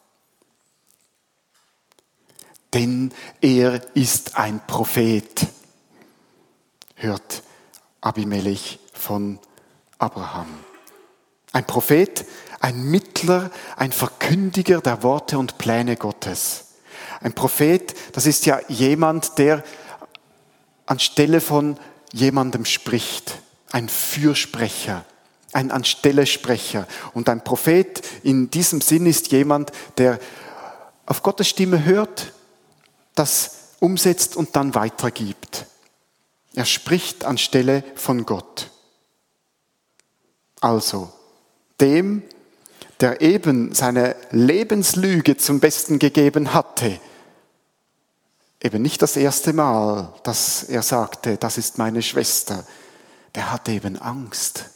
denn 2.73 3.11
er 3.41 3.81
ist 3.95 4.37
ein 4.37 4.61
Prophet, 4.65 5.47
hört 6.95 7.43
Abimelech 8.01 8.79
von 8.93 9.39
Abraham. 9.99 10.47
Ein 11.51 11.65
Prophet, 11.65 12.25
ein 12.59 12.83
Mittler, 12.83 13.51
ein 13.77 13.91
Verkündiger 13.91 14.81
der 14.81 15.03
Worte 15.03 15.37
und 15.37 15.57
Pläne 15.57 15.95
Gottes. 15.95 16.65
Ein 17.21 17.33
Prophet, 17.33 17.93
das 18.13 18.25
ist 18.25 18.45
ja 18.45 18.59
jemand, 18.67 19.37
der 19.37 19.63
anstelle 20.85 21.41
von 21.41 21.77
jemandem 22.11 22.65
spricht, 22.65 23.39
ein 23.71 23.87
Fürsprecher, 23.87 25.05
ein 25.53 25.71
Anstellesprecher. 25.71 26.87
Und 27.13 27.29
ein 27.29 27.43
Prophet 27.43 28.01
in 28.23 28.49
diesem 28.49 28.81
Sinn 28.81 29.05
ist 29.05 29.31
jemand, 29.31 29.71
der 29.97 30.19
auf 31.05 31.23
Gottes 31.23 31.47
Stimme 31.47 31.85
hört, 31.85 32.32
das 33.15 33.51
umsetzt 33.79 34.35
und 34.35 34.55
dann 34.55 34.75
weitergibt. 34.75 35.65
Er 36.55 36.65
spricht 36.65 37.25
anstelle 37.25 37.83
von 37.95 38.25
Gott. 38.25 38.69
Also, 40.61 41.11
dem, 41.81 42.23
der 42.99 43.21
eben 43.21 43.73
seine 43.73 44.15
Lebenslüge 44.31 45.35
zum 45.35 45.59
Besten 45.59 45.99
gegeben 45.99 46.53
hatte, 46.53 46.99
eben 48.61 48.81
nicht 48.81 49.01
das 49.01 49.17
erste 49.17 49.51
Mal, 49.51 50.13
dass 50.23 50.63
er 50.63 50.81
sagte, 50.83 51.37
das 51.37 51.57
ist 51.57 51.77
meine 51.77 52.01
Schwester, 52.01 52.65
der 53.35 53.51
hatte 53.51 53.71
eben 53.71 53.97
Angst. 53.97 54.69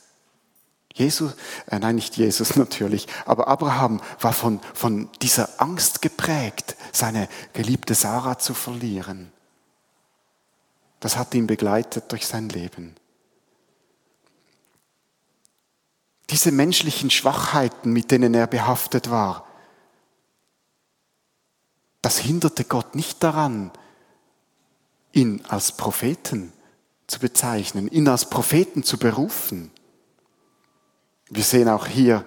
Jesus, 0.98 1.34
äh, 1.68 1.80
nein, 1.80 1.96
nicht 1.96 2.18
Jesus 2.18 2.56
natürlich, 2.58 3.08
aber 3.25 3.48
Abraham 3.48 4.01
war 4.20 4.34
von, 4.34 4.60
von 4.74 5.10
dieser 5.22 5.62
Angst 5.62 6.01
geprägt, 6.01 6.75
seine 6.92 7.30
geliebte 7.54 7.96
Sarah 7.96 8.38
zu 8.39 8.54
verlieren. 8.54 9.32
Das 11.00 11.18
hat 11.18 11.34
ihn 11.36 11.48
begleitet 11.48 12.12
durch 12.12 12.25
sein 12.25 12.50
Leben. 12.50 12.96
Diese 16.30 16.51
menschlichen 16.51 17.10
Schwachheiten, 17.10 17.94
mit 17.94 18.12
denen 18.12 18.34
er 18.34 18.48
behaftet 18.48 19.10
war, 19.10 19.46
das 22.01 22.20
hinderte 22.20 22.63
Gott 22.63 22.96
nicht 22.96 23.24
daran, 23.24 23.72
ihn 25.13 25.44
als 25.48 25.72
Propheten 25.72 26.54
zu 27.08 27.20
bezeichnen, 27.20 27.88
ihn 27.88 28.08
als 28.08 28.30
Propheten 28.30 28.84
zu 28.84 28.98
berufen. 28.98 29.72
Wir 31.30 31.44
sehen 31.44 31.70
auch 31.70 31.88
hier, 31.88 32.26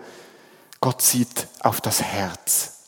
Gott 0.81 1.03
sieht 1.03 1.49
auf 1.61 1.81
das 1.81 2.03
Herz, 2.03 2.79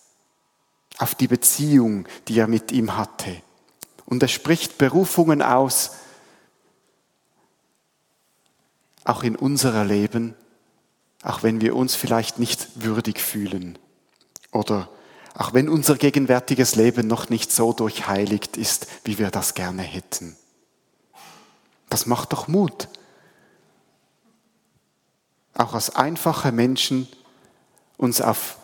auf 0.98 1.14
die 1.14 1.28
Beziehung, 1.28 2.06
die 2.28 2.38
er 2.38 2.46
mit 2.46 2.72
ihm 2.72 2.96
hatte. 2.96 3.42
Und 4.06 4.22
er 4.22 4.28
spricht 4.28 4.78
Berufungen 4.78 5.42
aus, 5.42 5.92
auch 9.04 9.22
in 9.22 9.36
unserer 9.36 9.84
Leben, 9.84 10.34
auch 11.22 11.42
wenn 11.42 11.60
wir 11.60 11.76
uns 11.76 11.94
vielleicht 11.94 12.38
nicht 12.38 12.68
würdig 12.82 13.20
fühlen 13.20 13.78
oder 14.52 14.88
auch 15.34 15.54
wenn 15.54 15.68
unser 15.68 15.96
gegenwärtiges 15.96 16.74
Leben 16.74 17.06
noch 17.06 17.30
nicht 17.30 17.50
so 17.50 17.72
durchheiligt 17.72 18.56
ist, 18.56 18.86
wie 19.04 19.18
wir 19.18 19.30
das 19.30 19.54
gerne 19.54 19.82
hätten. 19.82 20.36
Das 21.88 22.06
macht 22.06 22.32
doch 22.32 22.48
Mut, 22.48 22.88
auch 25.54 25.74
als 25.74 25.94
einfache 25.94 26.52
Menschen 26.52 27.08
uns 27.96 28.20
auf, 28.20 28.58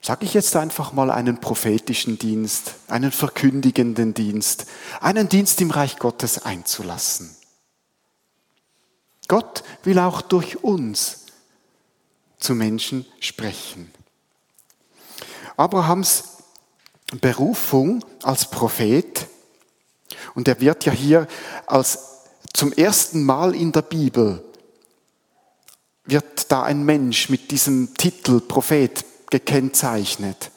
sage 0.00 0.24
ich 0.24 0.34
jetzt 0.34 0.56
einfach 0.56 0.92
mal, 0.92 1.10
einen 1.10 1.40
prophetischen 1.40 2.18
Dienst, 2.18 2.74
einen 2.88 3.12
verkündigenden 3.12 4.14
Dienst, 4.14 4.66
einen 5.00 5.28
Dienst 5.28 5.60
im 5.60 5.70
Reich 5.70 5.98
Gottes 5.98 6.44
einzulassen. 6.44 7.36
Gott 9.28 9.62
will 9.82 9.98
auch 9.98 10.20
durch 10.20 10.62
uns 10.62 11.26
zu 12.38 12.54
Menschen 12.54 13.06
sprechen. 13.20 13.90
Abrahams 15.56 16.24
Berufung 17.20 18.04
als 18.22 18.50
Prophet, 18.50 19.28
und 20.34 20.48
er 20.48 20.60
wird 20.60 20.84
ja 20.84 20.92
hier 20.92 21.28
als 21.66 21.98
zum 22.52 22.72
ersten 22.72 23.24
Mal 23.24 23.54
in 23.54 23.72
der 23.72 23.82
Bibel, 23.82 24.44
wird 26.04 26.50
da 26.52 26.62
ein 26.62 26.84
Mensch 26.84 27.28
mit 27.28 27.50
diesem 27.50 27.94
Titel 27.94 28.40
Prophet 28.40 29.04
gekennzeichnet. 29.30 30.50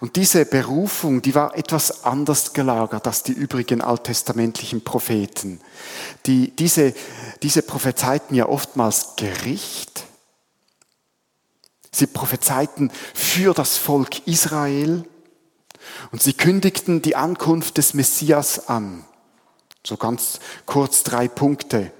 Und 0.00 0.16
diese 0.16 0.44
Berufung, 0.46 1.22
die 1.22 1.34
war 1.34 1.56
etwas 1.56 2.04
anders 2.04 2.52
gelagert 2.52 3.06
als 3.06 3.22
die 3.22 3.32
übrigen 3.32 3.80
alttestamentlichen 3.80 4.84
Propheten. 4.84 5.60
Die, 6.26 6.50
diese, 6.56 6.94
diese 7.42 7.62
prophezeiten 7.62 8.36
ja 8.36 8.48
oftmals 8.48 9.16
Gericht. 9.16 10.04
Sie 11.90 12.06
prophezeiten 12.06 12.90
für 13.12 13.52
das 13.52 13.76
Volk 13.76 14.26
Israel 14.26 15.04
und 16.10 16.22
sie 16.22 16.32
kündigten 16.32 17.02
die 17.02 17.16
Ankunft 17.16 17.76
des 17.76 17.92
Messias 17.92 18.68
an. 18.68 19.04
So 19.84 19.96
ganz 19.96 20.38
kurz 20.64 21.02
drei 21.02 21.28
Punkte. 21.28 21.92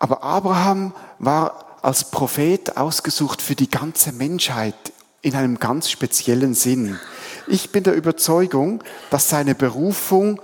Aber 0.00 0.24
Abraham 0.24 0.92
war 1.20 1.78
als 1.82 2.10
Prophet 2.10 2.76
ausgesucht 2.76 3.40
für 3.40 3.54
die 3.54 3.70
ganze 3.70 4.12
Menschheit 4.12 4.74
in 5.22 5.36
einem 5.36 5.58
ganz 5.58 5.90
speziellen 5.90 6.54
Sinn. 6.54 6.98
Ich 7.46 7.70
bin 7.70 7.84
der 7.84 7.94
Überzeugung, 7.94 8.82
dass 9.10 9.28
seine 9.28 9.54
Berufung 9.54 10.40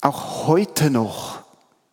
auch 0.00 0.46
heute 0.46 0.90
noch 0.90 1.42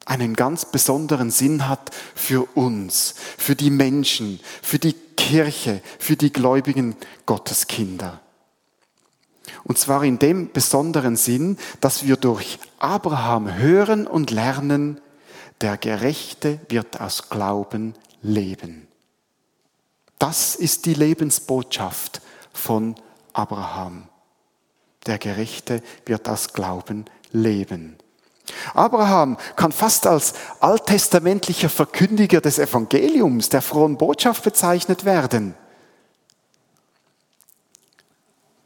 einen 0.05 0.35
ganz 0.35 0.65
besonderen 0.65 1.31
Sinn 1.31 1.67
hat 1.67 1.91
für 2.13 2.47
uns, 2.55 3.15
für 3.37 3.55
die 3.55 3.71
Menschen, 3.71 4.39
für 4.61 4.77
die 4.77 4.93
Kirche, 4.93 5.81
für 5.97 6.17
die 6.17 6.31
gläubigen 6.31 6.95
Gotteskinder. 7.25 8.19
Und 9.63 9.77
zwar 9.77 10.03
in 10.03 10.19
dem 10.19 10.51
besonderen 10.51 11.15
Sinn, 11.15 11.57
dass 11.79 12.05
wir 12.05 12.17
durch 12.17 12.59
Abraham 12.77 13.55
hören 13.55 14.05
und 14.05 14.29
lernen, 14.29 14.99
der 15.61 15.77
Gerechte 15.77 16.59
wird 16.69 16.99
aus 16.99 17.29
Glauben 17.29 17.93
leben. 18.21 18.87
Das 20.19 20.55
ist 20.55 20.85
die 20.85 20.93
Lebensbotschaft 20.93 22.21
von 22.53 22.95
Abraham. 23.33 24.07
Der 25.05 25.17
Gerechte 25.17 25.83
wird 26.05 26.27
aus 26.29 26.53
Glauben 26.53 27.05
leben. 27.31 27.97
Abraham 28.73 29.37
kann 29.55 29.71
fast 29.71 30.07
als 30.07 30.33
alttestamentlicher 30.59 31.69
Verkündiger 31.69 32.41
des 32.41 32.59
Evangeliums, 32.59 33.49
der 33.49 33.61
frohen 33.61 33.97
Botschaft 33.97 34.43
bezeichnet 34.43 35.05
werden, 35.05 35.55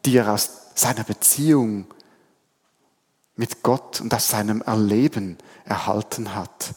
die 0.06 0.18
er 0.18 0.34
aus 0.34 0.50
seiner 0.76 1.04
Beziehung 1.04 1.88
mit 3.36 3.64
Gott 3.64 4.02
und 4.02 4.14
aus 4.14 4.30
seinem 4.30 4.62
Erleben 4.62 5.38
erhalten 5.70 6.36
hat. 6.36 6.74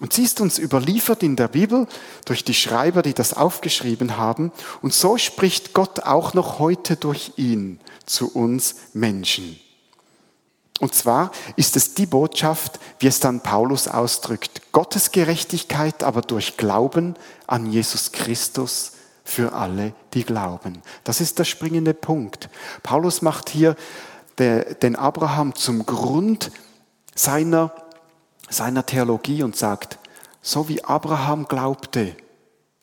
Und 0.00 0.14
sie 0.14 0.24
ist 0.24 0.40
uns 0.40 0.58
überliefert 0.58 1.22
in 1.22 1.36
der 1.36 1.48
Bibel 1.48 1.86
durch 2.24 2.42
die 2.42 2.54
Schreiber, 2.54 3.02
die 3.02 3.12
das 3.12 3.34
aufgeschrieben 3.34 4.16
haben. 4.16 4.50
Und 4.80 4.94
so 4.94 5.18
spricht 5.18 5.74
Gott 5.74 6.00
auch 6.00 6.32
noch 6.32 6.58
heute 6.58 6.96
durch 6.96 7.32
ihn 7.36 7.80
zu 8.06 8.34
uns 8.34 8.76
Menschen. 8.94 9.60
Und 10.80 10.94
zwar 10.94 11.30
ist 11.56 11.76
es 11.76 11.92
die 11.92 12.06
Botschaft, 12.06 12.80
wie 12.98 13.08
es 13.08 13.20
dann 13.20 13.42
Paulus 13.42 13.86
ausdrückt, 13.86 14.72
Gottes 14.72 15.12
Gerechtigkeit 15.12 16.02
aber 16.02 16.22
durch 16.22 16.56
Glauben 16.56 17.14
an 17.46 17.70
Jesus 17.70 18.12
Christus 18.12 18.92
für 19.22 19.52
alle, 19.52 19.92
die 20.14 20.24
glauben. 20.24 20.80
Das 21.04 21.20
ist 21.20 21.38
der 21.38 21.44
springende 21.44 21.92
Punkt. 21.92 22.48
Paulus 22.82 23.20
macht 23.20 23.50
hier 23.50 23.76
den 24.38 24.96
Abraham 24.96 25.54
zum 25.54 25.84
Grund 25.84 26.50
seiner 27.14 27.72
seiner 28.50 28.84
Theologie 28.84 29.42
und 29.42 29.56
sagt, 29.56 29.98
so 30.42 30.68
wie 30.68 30.84
Abraham 30.84 31.46
glaubte 31.46 32.16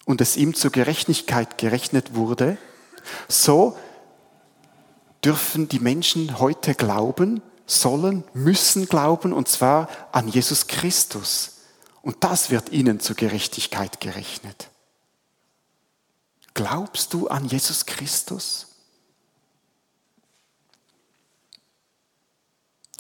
und 0.06 0.22
es 0.22 0.38
ihm 0.38 0.56
zur 0.56 0.72
Gerechtigkeit 0.72 1.58
gerechnet 1.58 2.16
wurde, 2.16 2.58
so 3.28 3.78
dürfen 5.24 5.68
die 5.70 5.80
Menschen 5.80 6.40
heute 6.40 6.74
glauben, 6.74 7.42
sollen, 7.66 8.24
müssen 8.34 8.86
glauben, 8.86 9.34
und 9.34 9.48
zwar 9.48 9.90
an 10.12 10.28
Jesus 10.28 10.68
Christus. 10.68 11.58
Und 12.02 12.24
das 12.24 12.50
wird 12.50 12.70
ihnen 12.72 13.00
zur 13.00 13.16
Gerechtigkeit 13.16 14.00
gerechnet. 14.00 14.70
Glaubst 16.54 17.14
du 17.14 17.28
an 17.28 17.46
Jesus 17.46 17.86
Christus? 17.86 18.68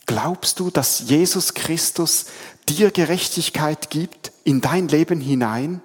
Glaubst 0.05 0.59
du, 0.59 0.69
dass 0.69 0.99
Jesus 0.99 1.53
Christus 1.53 2.27
dir 2.67 2.91
Gerechtigkeit 2.91 3.89
gibt 3.89 4.31
in 4.43 4.61
dein 4.61 4.87
Leben 4.87 5.19
hinein? 5.19 5.81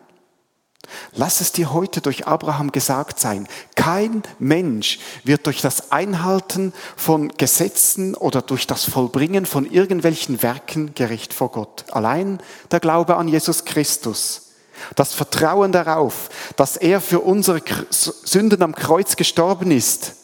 Lass 1.14 1.40
es 1.40 1.52
dir 1.52 1.72
heute 1.72 2.00
durch 2.00 2.26
Abraham 2.26 2.72
gesagt 2.72 3.18
sein. 3.20 3.46
Kein 3.76 4.22
Mensch 4.38 4.98
wird 5.24 5.46
durch 5.46 5.60
das 5.60 5.92
Einhalten 5.92 6.72
von 6.96 7.28
Gesetzen 7.36 8.14
oder 8.14 8.42
durch 8.42 8.66
das 8.66 8.84
Vollbringen 8.84 9.46
von 9.46 9.70
irgendwelchen 9.70 10.42
Werken 10.42 10.94
gerecht 10.94 11.32
vor 11.32 11.50
Gott. 11.50 11.84
Allein 11.92 12.40
der 12.70 12.80
Glaube 12.80 13.16
an 13.16 13.28
Jesus 13.28 13.64
Christus. 13.64 14.50
Das 14.96 15.14
Vertrauen 15.14 15.70
darauf, 15.70 16.28
dass 16.56 16.76
er 16.76 17.00
für 17.00 17.20
unsere 17.20 17.62
Sünden 17.90 18.62
am 18.62 18.74
Kreuz 18.74 19.16
gestorben 19.16 19.70
ist 19.70 20.16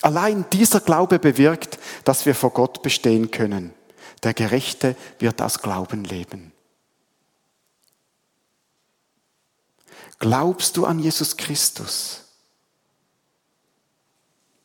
Allein 0.00 0.44
dieser 0.52 0.80
Glaube 0.80 1.18
bewirkt, 1.18 1.78
dass 2.04 2.24
wir 2.24 2.34
vor 2.34 2.50
Gott 2.50 2.82
bestehen 2.82 3.30
können. 3.30 3.72
Der 4.22 4.34
Gerechte 4.34 4.96
wird 5.18 5.40
aus 5.40 5.60
Glauben 5.60 6.04
leben. 6.04 6.52
Glaubst 10.18 10.76
du 10.76 10.84
an 10.84 10.98
Jesus 10.98 11.36
Christus? 11.36 12.24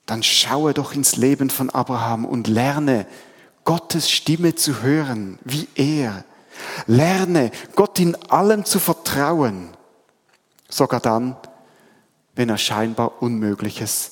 Dann 0.06 0.24
schaue 0.24 0.74
doch 0.74 0.94
ins 0.94 1.16
Leben 1.16 1.50
von 1.50 1.70
Abraham 1.70 2.26
und 2.26 2.48
lerne 2.48 3.06
Gottes 3.64 4.10
Stimme 4.10 4.56
zu 4.56 4.82
hören, 4.82 5.40
wie 5.44 5.68
er. 5.76 6.26
Lerne 6.88 7.52
Gott 7.76 8.00
in 8.00 8.16
allem 8.30 8.66
zu 8.66 8.80
vertrauen, 8.80 9.70
sogar 10.70 11.00
dann, 11.00 11.36
wenn 12.36 12.50
er 12.50 12.58
scheinbar 12.58 13.22
Unmögliches 13.22 14.12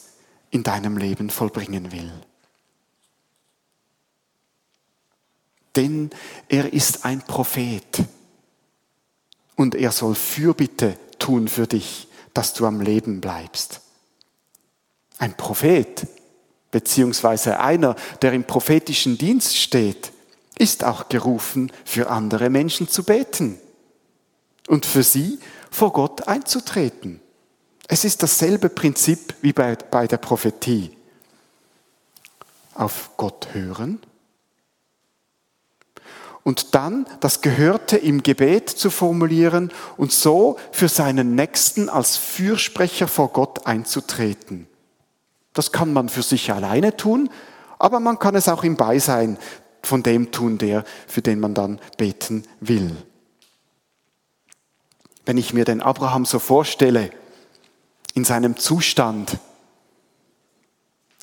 in 0.49 0.63
deinem 0.63 0.97
Leben 0.97 1.29
vollbringen 1.29 1.91
will. 1.91 2.11
Denn 5.75 6.09
er 6.49 6.73
ist 6.73 7.05
ein 7.05 7.21
Prophet 7.21 8.03
und 9.55 9.75
er 9.75 9.91
soll 9.91 10.15
Fürbitte 10.15 10.97
tun 11.19 11.47
für 11.47 11.67
dich, 11.67 12.07
dass 12.33 12.53
du 12.53 12.65
am 12.65 12.81
Leben 12.81 13.21
bleibst. 13.21 13.81
Ein 15.17 15.35
Prophet, 15.37 16.07
beziehungsweise 16.71 17.59
einer, 17.59 17.95
der 18.21 18.33
im 18.33 18.43
prophetischen 18.43 19.17
Dienst 19.17 19.55
steht, 19.57 20.11
ist 20.57 20.83
auch 20.83 21.09
gerufen, 21.09 21.71
für 21.85 22.09
andere 22.09 22.49
Menschen 22.49 22.87
zu 22.87 23.03
beten 23.03 23.59
und 24.67 24.85
für 24.85 25.03
sie 25.03 25.39
vor 25.69 25.93
Gott 25.93 26.27
einzutreten. 26.27 27.19
Es 27.87 28.03
ist 28.03 28.23
dasselbe 28.23 28.69
Prinzip 28.69 29.35
wie 29.41 29.53
bei, 29.53 29.75
bei 29.75 30.07
der 30.07 30.17
Prophetie. 30.17 30.95
Auf 32.73 33.11
Gott 33.17 33.49
hören 33.53 33.99
und 36.43 36.73
dann 36.75 37.05
das 37.19 37.41
Gehörte 37.41 37.97
im 37.97 38.23
Gebet 38.23 38.69
zu 38.69 38.89
formulieren 38.89 39.71
und 39.97 40.11
so 40.11 40.57
für 40.71 40.87
seinen 40.87 41.35
Nächsten 41.35 41.89
als 41.89 42.17
Fürsprecher 42.17 43.07
vor 43.07 43.29
Gott 43.29 43.67
einzutreten. 43.67 44.67
Das 45.53 45.71
kann 45.71 45.93
man 45.93 46.09
für 46.09 46.23
sich 46.23 46.51
alleine 46.51 46.97
tun, 46.97 47.29
aber 47.77 47.99
man 47.99 48.19
kann 48.19 48.35
es 48.35 48.47
auch 48.47 48.63
im 48.63 48.75
Beisein 48.75 49.37
von 49.83 50.03
dem 50.03 50.31
tun, 50.31 50.57
der, 50.57 50.85
für 51.07 51.21
den 51.21 51.39
man 51.39 51.53
dann 51.53 51.79
beten 51.97 52.43
will. 52.59 52.95
Wenn 55.25 55.37
ich 55.37 55.53
mir 55.53 55.65
den 55.65 55.81
Abraham 55.81 56.25
so 56.25 56.39
vorstelle, 56.39 57.11
in 58.13 58.25
seinem 58.25 58.57
Zustand, 58.57 59.37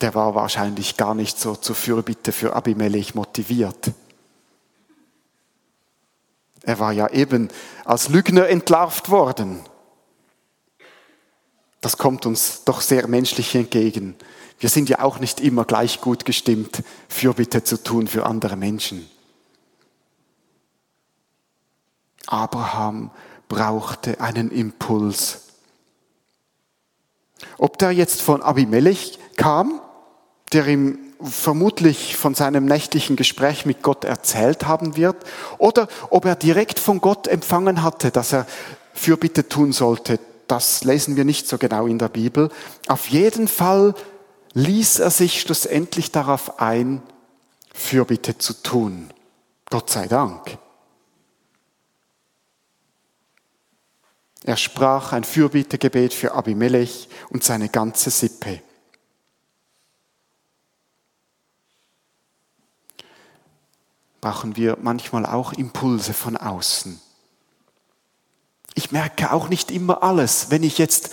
der 0.01 0.15
war 0.15 0.35
wahrscheinlich 0.35 0.97
gar 0.97 1.15
nicht 1.15 1.39
so 1.39 1.57
zur 1.57 1.75
Fürbitte 1.75 2.33
für 2.33 2.55
Abimelech 2.55 3.15
motiviert. 3.15 3.93
Er 6.69 6.79
war 6.81 6.93
ja 6.93 7.09
eben 7.09 7.49
als 7.87 8.11
Lügner 8.11 8.47
entlarvt 8.47 9.09
worden. 9.09 9.61
Das 11.81 11.97
kommt 11.97 12.27
uns 12.27 12.63
doch 12.65 12.83
sehr 12.83 13.09
menschlich 13.09 13.55
entgegen. 13.55 14.17
Wir 14.59 14.69
sind 14.69 14.91
ja 14.91 15.01
auch 15.01 15.19
nicht 15.19 15.41
immer 15.41 15.65
gleich 15.65 16.03
gut 16.03 16.27
gestimmt, 16.27 16.83
Fürbitte 17.09 17.65
zu 17.65 17.83
tun 17.83 18.07
für 18.07 18.27
andere 18.27 18.57
Menschen. 18.57 19.09
Abraham 22.27 23.13
brauchte 23.49 24.21
einen 24.21 24.51
Impuls. 24.51 25.45
Ob 27.57 27.79
der 27.79 27.93
jetzt 27.93 28.21
von 28.21 28.43
Abimelech 28.43 29.19
kam, 29.39 29.81
der 30.53 30.67
ihm 30.67 31.08
vermutlich 31.21 32.17
von 32.17 32.35
seinem 32.35 32.65
nächtlichen 32.65 33.17
Gespräch 33.17 33.67
mit 33.67 33.83
Gott 33.83 34.05
erzählt 34.05 34.67
haben 34.67 34.97
wird, 34.97 35.17
oder 35.59 35.89
ob 36.11 36.25
er 36.25 36.37
direkt 36.37 36.79
von 36.79 37.01
Gott 37.01 37.27
empfangen 37.27 37.83
hatte, 37.83 38.11
dass 38.11 38.33
er 38.33 38.47
Fürbitte 38.95 39.49
tun 39.49 39.73
sollte, 39.73 40.19
das 40.47 40.85
lesen 40.85 41.17
wir 41.17 41.25
nicht 41.25 41.47
so 41.47 41.59
genau 41.59 41.87
in 41.87 41.99
der 41.99 42.09
Bibel. 42.09 42.51
Auf 42.89 43.09
jeden 43.09 43.49
Fall 43.49 43.95
ließ 44.55 44.99
er 45.01 45.11
sich 45.11 45.41
schlussendlich 45.41 46.11
darauf 46.11 46.61
ein, 46.61 47.03
Fürbitte 47.73 48.39
zu 48.39 48.55
tun. 48.55 49.11
Gott 49.71 49.91
sei 49.91 50.09
Dank. 50.09 50.59
Er 54.45 54.57
sprach 54.57 55.13
ein 55.13 55.25
Fürbittegebet 55.25 56.15
für 56.15 56.33
Abimelech 56.33 57.09
und 57.29 57.45
seine 57.45 57.69
ganze 57.69 58.11
Sippe. 58.11 58.63
Brauchen 64.21 64.57
wir 64.57 64.79
manchmal 64.81 65.27
auch 65.27 65.53
Impulse 65.53 66.13
von 66.13 66.37
außen. 66.37 67.01
Ich 68.75 68.93
merke 68.93 69.33
auch 69.33 69.49
nicht 69.49 69.71
immer 69.71 70.03
alles, 70.03 70.51
wenn 70.51 70.63
ich 70.63 70.79
jetzt 70.79 71.11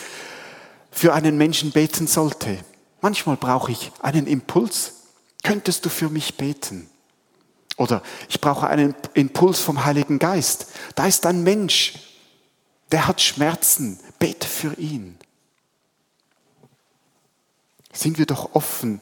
für 0.92 1.14
einen 1.14 1.38
Menschen 1.38 1.72
beten 1.72 2.08
sollte. 2.08 2.64
Manchmal 3.02 3.38
brauche 3.38 3.72
ich 3.72 3.92
einen 4.00 4.28
Impuls. 4.28 4.94
Könntest 5.44 5.86
du 5.86 5.90
für 5.90 6.10
mich 6.10 6.38
beten? 6.38 6.90
Oder 7.78 8.02
ich 8.30 8.40
brauche 8.40 8.68
einen 8.68 8.96
Impuls 9.14 9.60
vom 9.60 9.84
Heiligen 9.84 10.20
Geist. 10.20 10.68
Da 10.96 11.06
ist 11.06 11.26
ein 11.26 11.44
Mensch, 11.44 11.94
der 12.92 13.08
hat 13.08 13.22
Schmerzen, 13.22 14.00
bete 14.20 14.48
für 14.48 14.74
ihn. 14.76 15.18
Sind 17.92 18.18
wir 18.18 18.26
doch 18.26 18.56
offen, 18.56 19.02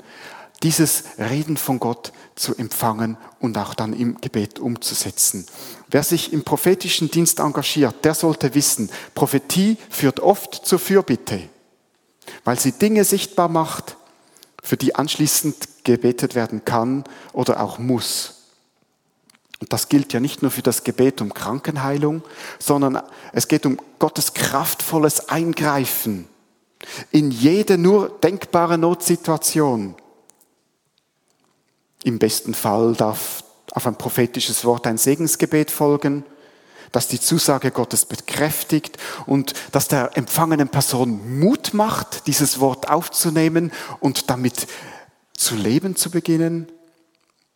dieses 0.63 1.03
Reden 1.19 1.57
von 1.57 1.79
Gott 1.79 2.13
zu 2.35 2.55
empfangen 2.55 3.17
und 3.39 3.57
auch 3.57 3.73
dann 3.73 3.93
im 3.93 4.19
Gebet 4.21 4.59
umzusetzen. 4.59 5.45
Wer 5.89 6.03
sich 6.03 6.33
im 6.33 6.43
prophetischen 6.43 7.11
Dienst 7.11 7.39
engagiert, 7.39 8.03
der 8.03 8.15
sollte 8.15 8.55
wissen, 8.55 8.89
Prophetie 9.13 9.77
führt 9.89 10.21
oft 10.21 10.65
zur 10.65 10.79
Fürbitte, 10.79 11.41
weil 12.45 12.57
sie 12.57 12.71
Dinge 12.71 13.03
sichtbar 13.03 13.49
macht, 13.49 13.97
für 14.63 14.77
die 14.77 14.95
anschließend 14.95 15.83
gebetet 15.83 16.35
werden 16.35 16.63
kann 16.63 17.03
oder 17.33 17.61
auch 17.61 17.77
muss. 17.77 18.35
Und 19.59 19.73
das 19.73 19.89
gilt 19.89 20.13
ja 20.13 20.21
nicht 20.21 20.41
nur 20.41 20.51
für 20.51 20.61
das 20.61 20.83
Gebet 20.83 21.21
um 21.21 21.33
Krankenheilung, 21.33 22.23
sondern 22.59 23.01
es 23.33 23.49
geht 23.49 23.65
um 23.65 23.77
Gottes 23.99 24.33
kraftvolles 24.33 25.27
Eingreifen 25.29 26.27
in 27.11 27.31
jede 27.31 27.77
nur 27.77 28.09
denkbare 28.09 28.77
Notsituation. 28.77 29.95
Im 32.03 32.19
besten 32.19 32.53
Fall 32.53 32.93
darf 32.93 33.43
auf 33.71 33.87
ein 33.87 33.95
prophetisches 33.95 34.65
Wort 34.65 34.85
ein 34.87 34.97
Segensgebet 34.97 35.71
folgen, 35.71 36.25
das 36.91 37.07
die 37.07 37.19
Zusage 37.19 37.71
Gottes 37.71 38.05
bekräftigt 38.05 38.97
und 39.25 39.53
das 39.71 39.87
der 39.87 40.15
empfangenen 40.15 40.69
Person 40.69 41.39
Mut 41.39 41.73
macht, 41.73 42.27
dieses 42.27 42.59
Wort 42.59 42.89
aufzunehmen 42.89 43.71
und 43.99 44.29
damit 44.29 44.67
zu 45.35 45.55
leben 45.55 45.95
zu 45.95 46.11
beginnen 46.11 46.67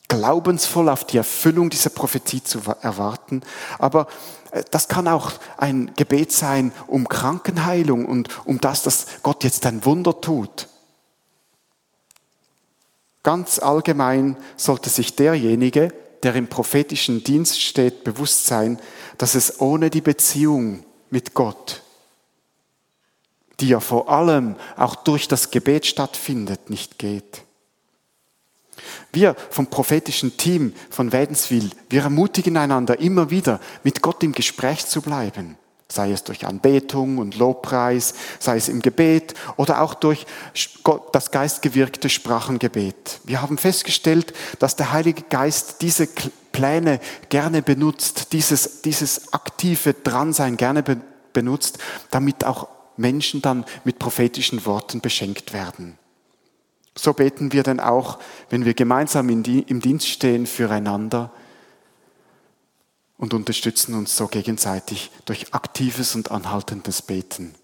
glaubensvoll 0.07 0.89
auf 0.89 1.05
die 1.05 1.17
Erfüllung 1.17 1.69
dieser 1.69 1.89
Prophetie 1.89 2.43
zu 2.43 2.59
erwarten. 2.81 3.41
Aber 3.77 4.07
äh, 4.51 4.63
das 4.71 4.87
kann 4.87 5.07
auch 5.07 5.33
ein 5.57 5.91
Gebet 5.95 6.31
sein 6.31 6.71
um 6.87 7.07
Krankenheilung 7.07 8.05
und 8.05 8.29
um 8.45 8.61
das, 8.61 8.83
dass 8.83 9.07
Gott 9.23 9.43
jetzt 9.43 9.65
ein 9.65 9.85
Wunder 9.85 10.21
tut. 10.21 10.67
Ganz 13.27 13.59
allgemein 13.59 14.37
sollte 14.55 14.89
sich 14.89 15.17
derjenige, 15.17 15.93
der 16.23 16.33
im 16.35 16.47
prophetischen 16.47 17.25
Dienst 17.25 17.61
steht, 17.61 18.05
bewusst 18.05 18.45
sein, 18.45 18.79
dass 19.17 19.35
es 19.35 19.59
ohne 19.59 19.89
die 19.89 19.99
Beziehung 19.99 20.85
mit 21.09 21.33
Gott, 21.33 21.83
die 23.59 23.67
ja 23.67 23.81
vor 23.81 24.09
allem 24.09 24.55
auch 24.77 24.95
durch 24.95 25.27
das 25.27 25.51
Gebet 25.51 25.85
stattfindet, 25.85 26.69
nicht 26.69 26.99
geht. 26.99 27.43
Wir 29.11 29.35
vom 29.49 29.67
prophetischen 29.67 30.37
Team 30.37 30.73
von 30.89 31.11
Wädenswil, 31.11 31.71
wir 31.89 32.03
ermutigen 32.03 32.55
einander 32.55 32.97
immer 32.97 33.29
wieder, 33.29 33.59
mit 33.83 34.01
Gott 34.01 34.23
im 34.23 34.31
Gespräch 34.31 34.85
zu 34.85 35.01
bleiben. 35.01 35.57
Sei 35.89 36.11
es 36.11 36.23
durch 36.25 36.45
Anbetung 36.45 37.17
und 37.17 37.37
Lobpreis, 37.37 38.13
sei 38.39 38.57
es 38.57 38.67
im 38.67 38.81
Gebet 38.81 39.33
oder 39.55 39.81
auch 39.81 39.93
durch 39.93 40.25
das 41.13 41.31
geistgewirkte 41.31 42.09
Sprachengebet. 42.09 43.21
Wir 43.23 43.41
haben 43.41 43.57
festgestellt, 43.57 44.33
dass 44.59 44.75
der 44.75 44.91
Heilige 44.91 45.23
Geist 45.29 45.81
diese 45.81 46.07
Pläne 46.51 46.99
gerne 47.29 47.61
benutzt, 47.61 48.33
dieses, 48.33 48.81
dieses 48.81 49.31
aktive 49.31 49.93
Dransein 49.93 50.57
gerne 50.57 50.83
benutzt, 51.31 51.77
damit 52.11 52.43
auch 52.43 52.67
Menschen 52.97 53.41
dann 53.41 53.63
mit 53.85 53.97
prophetischen 53.97 54.65
Worten 54.65 54.99
beschenkt 54.99 55.53
werden. 55.53 55.97
So 56.95 57.13
beten 57.13 57.53
wir 57.53 57.63
dann 57.63 57.79
auch, 57.79 58.19
wenn 58.49 58.65
wir 58.65 58.73
gemeinsam 58.73 59.29
im 59.29 59.43
Dienst 59.43 60.09
stehen, 60.09 60.47
füreinander 60.47 61.31
und 63.17 63.33
unterstützen 63.33 63.95
uns 63.95 64.15
so 64.15 64.27
gegenseitig 64.27 65.11
durch 65.25 65.53
aktives 65.53 66.15
und 66.15 66.31
anhaltendes 66.31 67.01
Beten. 67.01 67.55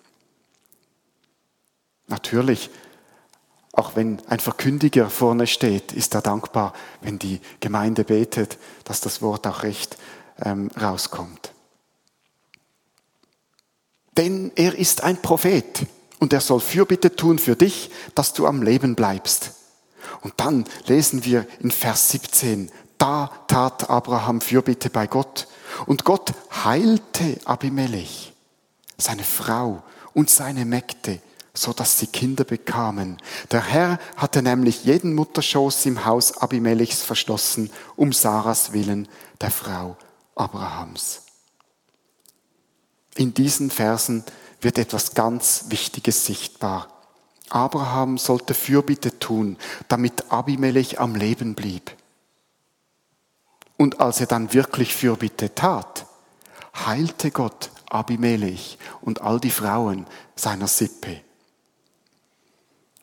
Natürlich, 2.08 2.70
auch 3.72 3.96
wenn 3.96 4.22
ein 4.28 4.40
Verkündiger 4.40 5.10
vorne 5.10 5.48
steht, 5.48 5.94
ist 5.94 6.14
er 6.16 6.22
dankbar, 6.22 6.74
wenn 7.02 7.20
die 7.20 7.40
Gemeinde 7.60 8.04
betet, 8.04 8.58
dass 8.84 9.02
das 9.02 9.22
Wort 9.22 9.48
auch 9.48 9.64
recht 9.64 9.98
ähm, 10.44 10.70
rauskommt. 10.80 11.54
Denn 14.18 14.52
er 14.56 14.78
ist 14.78 15.04
ein 15.04 15.22
Prophet 15.22 15.88
und 16.20 16.34
er 16.34 16.42
soll 16.42 16.60
Fürbitte 16.60 17.16
tun 17.16 17.40
für 17.40 17.56
dich, 17.56 17.90
dass 18.16 18.34
du 18.34 18.46
am 18.46 18.62
Leben 18.62 18.96
bleibst. 18.96 19.54
Und 20.22 20.34
dann 20.38 20.66
lesen 20.86 21.26
wir 21.26 21.48
in 21.60 21.72
Vers 21.72 22.12
17, 22.12 22.72
da 23.04 23.30
tat 23.48 23.90
Abraham 23.90 24.40
Fürbitte 24.40 24.90
bei 24.90 25.08
Gott 25.08 25.50
und 25.88 26.06
Gott 26.06 26.32
heilte 26.64 27.38
Abimelech, 27.44 28.32
seine 28.98 29.26
Frau 29.26 29.84
und 30.14 30.30
seine 30.30 30.64
Mägde, 30.64 31.20
so 31.54 31.74
dass 31.74 32.00
sie 32.00 32.08
Kinder 32.08 32.46
bekamen. 32.46 33.18
Der 33.52 33.62
Herr 33.62 34.00
hatte 34.16 34.42
nämlich 34.42 34.86
jeden 34.86 35.16
Mutterschoß 35.16 35.86
im 35.88 36.06
Haus 36.06 36.38
Abimelechs 36.38 37.02
verschlossen, 37.02 37.72
um 37.98 38.14
Sarahs 38.14 38.72
willen, 38.72 39.10
der 39.42 39.52
Frau 39.52 39.98
Abrahams. 40.36 41.24
In 43.18 43.34
diesen 43.34 43.70
Versen 43.70 44.24
wird 44.62 44.78
etwas 44.78 45.14
ganz 45.14 45.66
Wichtiges 45.68 46.26
sichtbar. 46.26 46.88
Abraham 47.50 48.18
sollte 48.18 48.54
Fürbitte 48.54 49.20
tun, 49.20 49.58
damit 49.90 50.32
Abimelech 50.32 51.02
am 51.02 51.16
Leben 51.16 51.54
blieb. 51.54 51.92
Und 53.78 54.00
als 54.00 54.20
er 54.20 54.28
dann 54.28 54.54
wirklich 54.54 54.96
Fürbitte 54.96 55.54
tat, 55.54 56.06
heilte 56.86 57.32
Gott 57.32 57.72
Abimelech 57.90 58.78
und 59.02 59.22
all 59.22 59.40
die 59.40 59.52
Frauen 59.52 60.06
seiner 60.36 60.68
Sippe. 60.68 61.22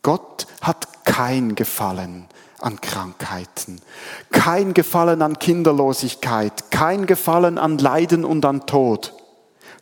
Gott 0.02 0.46
hat 0.60 1.04
kein 1.04 1.54
Gefallen 1.54 2.26
an 2.58 2.80
Krankheiten, 2.80 3.80
kein 4.30 4.74
Gefallen 4.74 5.22
an 5.22 5.38
Kinderlosigkeit, 5.38 6.70
kein 6.70 7.06
Gefallen 7.06 7.58
an 7.58 7.78
Leiden 7.78 8.24
und 8.24 8.44
an 8.44 8.66
Tod. 8.66 9.14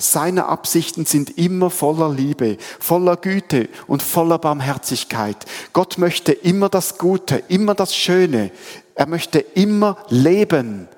Seine 0.00 0.46
Absichten 0.46 1.06
sind 1.06 1.38
immer 1.38 1.70
voller 1.70 2.10
Liebe, 2.10 2.56
voller 2.78 3.16
Güte 3.16 3.68
und 3.88 4.00
voller 4.00 4.38
Barmherzigkeit. 4.38 5.44
Gott 5.72 5.98
möchte 5.98 6.32
immer 6.32 6.68
das 6.68 6.98
Gute, 6.98 7.42
immer 7.48 7.74
das 7.74 7.96
Schöne. 7.96 8.52
Er 8.98 9.06
möchte 9.06 9.38
immer 9.38 9.96
Leben, 10.08 10.88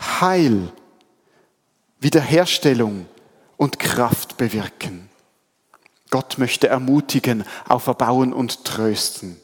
Heil, 0.00 0.72
Wiederherstellung 2.00 3.06
und 3.56 3.78
Kraft 3.78 4.36
bewirken. 4.36 5.08
Gott 6.10 6.38
möchte 6.38 6.66
ermutigen, 6.66 7.44
auferbauen 7.68 8.32
und 8.32 8.64
trösten. 8.64 9.40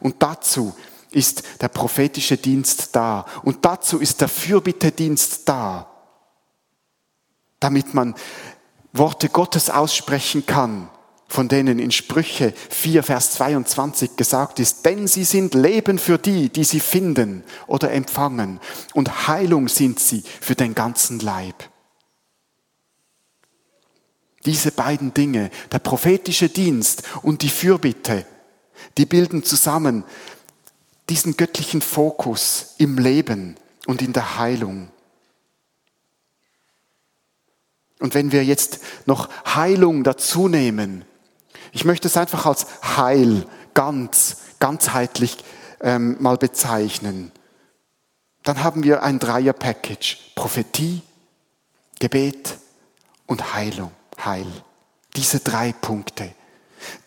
Und 0.00 0.24
dazu 0.24 0.74
ist 1.12 1.62
der 1.62 1.68
prophetische 1.68 2.36
Dienst 2.36 2.96
da. 2.96 3.26
Und 3.44 3.64
dazu 3.64 4.00
ist 4.00 4.20
der 4.20 4.28
Fürbittedienst 4.28 5.48
da, 5.48 5.88
damit 7.60 7.94
man 7.94 8.16
Worte 8.92 9.28
Gottes 9.28 9.70
aussprechen 9.70 10.46
kann, 10.46 10.90
von 11.34 11.48
denen 11.48 11.80
in 11.80 11.90
Sprüche 11.90 12.54
4, 12.70 13.02
Vers 13.02 13.32
22 13.32 14.16
gesagt 14.16 14.60
ist, 14.60 14.86
denn 14.86 15.08
sie 15.08 15.24
sind 15.24 15.54
Leben 15.54 15.98
für 15.98 16.16
die, 16.16 16.48
die 16.48 16.62
sie 16.62 16.78
finden 16.78 17.42
oder 17.66 17.90
empfangen, 17.90 18.60
und 18.94 19.26
Heilung 19.26 19.68
sind 19.68 19.98
sie 19.98 20.22
für 20.40 20.54
den 20.54 20.76
ganzen 20.76 21.18
Leib. 21.18 21.68
Diese 24.46 24.70
beiden 24.70 25.12
Dinge, 25.12 25.50
der 25.72 25.80
prophetische 25.80 26.48
Dienst 26.48 27.02
und 27.22 27.42
die 27.42 27.48
Fürbitte, 27.48 28.24
die 28.96 29.06
bilden 29.06 29.42
zusammen 29.42 30.04
diesen 31.08 31.36
göttlichen 31.36 31.80
Fokus 31.80 32.74
im 32.78 32.96
Leben 32.96 33.56
und 33.86 34.02
in 34.02 34.12
der 34.12 34.38
Heilung. 34.38 34.88
Und 37.98 38.14
wenn 38.14 38.30
wir 38.30 38.44
jetzt 38.44 38.78
noch 39.06 39.28
Heilung 39.46 40.04
dazu 40.04 40.46
nehmen, 40.46 41.04
ich 41.74 41.84
möchte 41.84 42.06
es 42.06 42.16
einfach 42.16 42.46
als 42.46 42.66
Heil, 42.96 43.46
ganz, 43.74 44.36
ganzheitlich 44.60 45.36
ähm, 45.80 46.16
mal 46.20 46.36
bezeichnen, 46.36 47.32
dann 48.44 48.62
haben 48.62 48.84
wir 48.84 49.02
ein 49.02 49.18
Dreier-Package. 49.18 50.32
Prophetie, 50.36 51.02
Gebet 51.98 52.58
und 53.26 53.54
Heilung, 53.54 53.90
Heil. 54.24 54.46
Diese 55.16 55.40
drei 55.40 55.72
Punkte. 55.72 56.32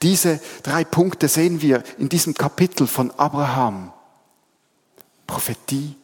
Diese 0.01 0.39
drei 0.63 0.83
Punkte 0.83 1.29
sehen 1.29 1.61
wir 1.61 1.83
in 1.97 2.09
diesem 2.09 2.33
Kapitel 2.33 2.87
von 2.87 3.11
Abraham. 3.11 3.93
Prophetie, 5.27 5.95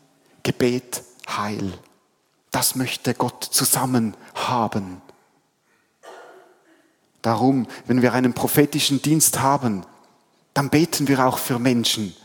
Gebet, 0.42 1.04
Heil. 1.28 1.74
Das 2.52 2.76
möchte 2.76 3.14
Gott 3.14 3.44
zusammen 3.44 4.16
haben. 4.36 5.02
Darum, 7.24 7.68
wenn 7.88 8.02
wir 8.02 8.14
einen 8.14 8.34
prophetischen 8.34 9.02
Dienst 9.02 9.40
haben, 9.40 9.86
dann 10.54 10.70
beten 10.70 11.08
wir 11.08 11.26
auch 11.26 11.40
für 11.40 11.58
Menschen, 11.58 12.16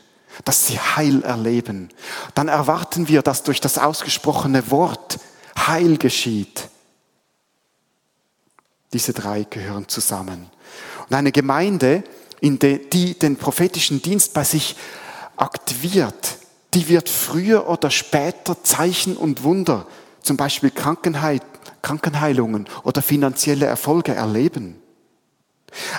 dass 0.45 0.67
sie 0.67 0.79
Heil 0.79 1.23
erleben. 1.23 1.89
Dann 2.35 2.49
erwarten 2.49 3.09
wir, 3.09 3.23
dass 3.23 3.45
durch 3.45 3.61
das 3.61 3.79
ausgesprochene 3.79 4.71
Wort 4.71 5.19
Heil 5.57 5.97
geschieht. 5.99 6.69
Diese 8.93 9.13
drei 9.13 9.45
gehören 9.45 9.89
zusammen. 9.89 10.51
Und 11.09 11.15
eine 11.15 11.33
Gemeinde, 11.33 12.03
in 12.41 12.59
de, 12.59 12.89
die 12.89 13.17
den 13.17 13.37
prophetischen 13.37 14.03
Dienst 14.03 14.35
bei 14.35 14.43
sich 14.43 14.75
aktiviert, 15.37 16.39
die 16.75 16.89
wird 16.89 17.09
früher 17.09 17.69
oder 17.69 17.91
später 17.91 18.63
Zeichen 18.65 19.17
und 19.17 19.45
Wunder, 19.45 19.87
zum 20.23 20.37
Beispiel 20.37 20.71
Krankenheit, 20.71 21.43
Krankenheilungen 21.83 22.67
oder 22.83 23.01
finanzielle 23.01 23.67
Erfolge 23.67 24.15
erleben. 24.15 24.83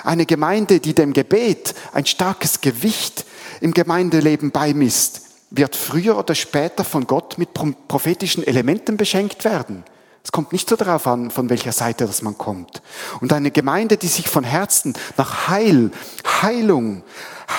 Eine 0.04 0.26
Gemeinde, 0.26 0.80
die 0.80 0.94
dem 0.94 1.12
Gebet 1.12 1.74
ein 1.92 2.06
starkes 2.06 2.60
Gewicht 2.60 3.24
im 3.60 3.72
Gemeindeleben 3.72 4.50
beimisst, 4.50 5.22
wird 5.50 5.76
früher 5.76 6.16
oder 6.16 6.34
später 6.34 6.84
von 6.84 7.06
Gott 7.06 7.38
mit 7.38 7.50
prophetischen 7.52 8.46
Elementen 8.46 8.96
beschenkt 8.96 9.44
werden. 9.44 9.84
Es 10.22 10.32
kommt 10.32 10.52
nicht 10.52 10.68
so 10.68 10.76
darauf 10.76 11.06
an, 11.06 11.30
von 11.30 11.48
welcher 11.48 11.72
Seite 11.72 12.06
das 12.06 12.22
man 12.22 12.36
kommt. 12.36 12.82
Und 13.20 13.32
eine 13.32 13.50
Gemeinde, 13.50 13.96
die 13.96 14.06
sich 14.06 14.28
von 14.28 14.44
Herzen 14.44 14.92
nach 15.16 15.48
Heil, 15.48 15.90
Heilung, 16.42 17.02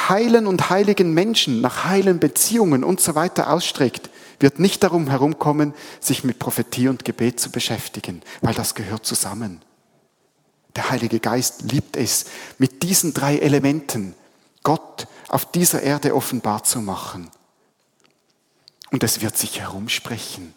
heilen 0.09 0.47
und 0.47 0.69
heiligen 0.69 1.13
Menschen, 1.13 1.61
nach 1.61 1.85
heilen 1.85 2.19
Beziehungen 2.19 2.83
und 2.83 3.01
so 3.01 3.15
weiter 3.15 3.51
ausstreckt, 3.51 4.09
wird 4.39 4.59
nicht 4.59 4.83
darum 4.83 5.09
herumkommen, 5.09 5.73
sich 5.99 6.23
mit 6.23 6.39
Prophetie 6.39 6.87
und 6.87 7.03
Gebet 7.03 7.39
zu 7.39 7.51
beschäftigen, 7.51 8.21
weil 8.41 8.53
das 8.53 8.75
gehört 8.75 9.05
zusammen. 9.05 9.61
Der 10.75 10.89
Heilige 10.89 11.19
Geist 11.19 11.63
liebt 11.63 11.97
es, 11.97 12.25
mit 12.57 12.83
diesen 12.83 13.13
drei 13.13 13.37
Elementen 13.37 14.15
Gott 14.63 15.07
auf 15.27 15.45
dieser 15.51 15.81
Erde 15.81 16.15
offenbar 16.15 16.63
zu 16.63 16.79
machen. 16.79 17.29
Und 18.91 19.03
es 19.03 19.21
wird 19.21 19.37
sich 19.37 19.59
herumsprechen. 19.59 20.53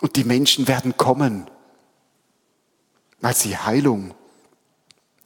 Und 0.00 0.16
die 0.16 0.24
Menschen 0.24 0.68
werden 0.68 0.96
kommen, 0.96 1.48
weil 3.20 3.34
sie 3.34 3.56
Heilung, 3.56 4.14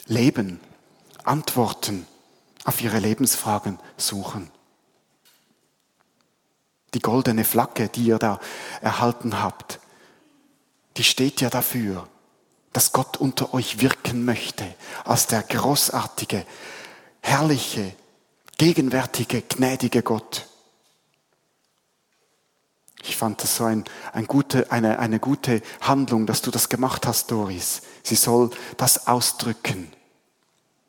Leben, 0.06 0.60
Antworten 1.24 2.06
auf 2.64 2.80
ihre 2.80 2.98
Lebensfragen 2.98 3.78
suchen. 3.96 4.50
Die 6.94 7.00
goldene 7.00 7.44
Flagge, 7.44 7.88
die 7.88 8.04
ihr 8.04 8.18
da 8.18 8.40
erhalten 8.80 9.42
habt, 9.42 9.80
die 10.96 11.04
steht 11.04 11.40
ja 11.40 11.50
dafür, 11.50 12.08
dass 12.78 12.92
Gott 12.92 13.16
unter 13.16 13.54
euch 13.54 13.80
wirken 13.80 14.24
möchte, 14.24 14.64
als 15.04 15.26
der 15.26 15.42
großartige, 15.42 16.46
herrliche, 17.20 17.92
gegenwärtige, 18.56 19.42
gnädige 19.42 20.04
Gott. 20.04 20.46
Ich 23.02 23.16
fand 23.16 23.42
das 23.42 23.56
so 23.56 23.64
ein, 23.64 23.82
ein 24.12 24.28
gute, 24.28 24.70
eine, 24.70 25.00
eine 25.00 25.18
gute 25.18 25.60
Handlung, 25.80 26.24
dass 26.24 26.40
du 26.40 26.52
das 26.52 26.68
gemacht 26.68 27.04
hast, 27.04 27.32
Doris. 27.32 27.82
Sie 28.04 28.14
soll 28.14 28.50
das 28.76 29.08
ausdrücken, 29.08 29.90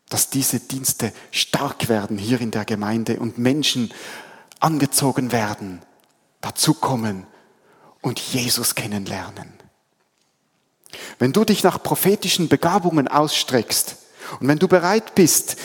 dass 0.09 0.29
diese 0.29 0.59
Dienste 0.59 1.11
stark 1.31 1.89
werden 1.89 2.19
hier 2.19 2.39
in 2.39 2.51
der 2.51 2.65
Gemeinde 2.65 3.19
und 3.19 3.39
Menschen 3.39 3.91
angezogen 4.59 5.31
werden, 5.31 5.81
dazukommen 6.41 7.25
und 8.03 8.19
Jesus 8.19 8.75
kennenlernen. 8.75 9.68
Wenn 11.17 11.33
du 11.33 11.43
dich 11.43 11.63
nach 11.63 11.81
prophetischen 11.81 12.49
Begabungen 12.49 13.07
ausstreckst 13.07 13.97
und 14.39 14.47
wenn 14.47 14.59
du 14.59 14.67
bereit 14.67 15.15
bist, 15.15 15.57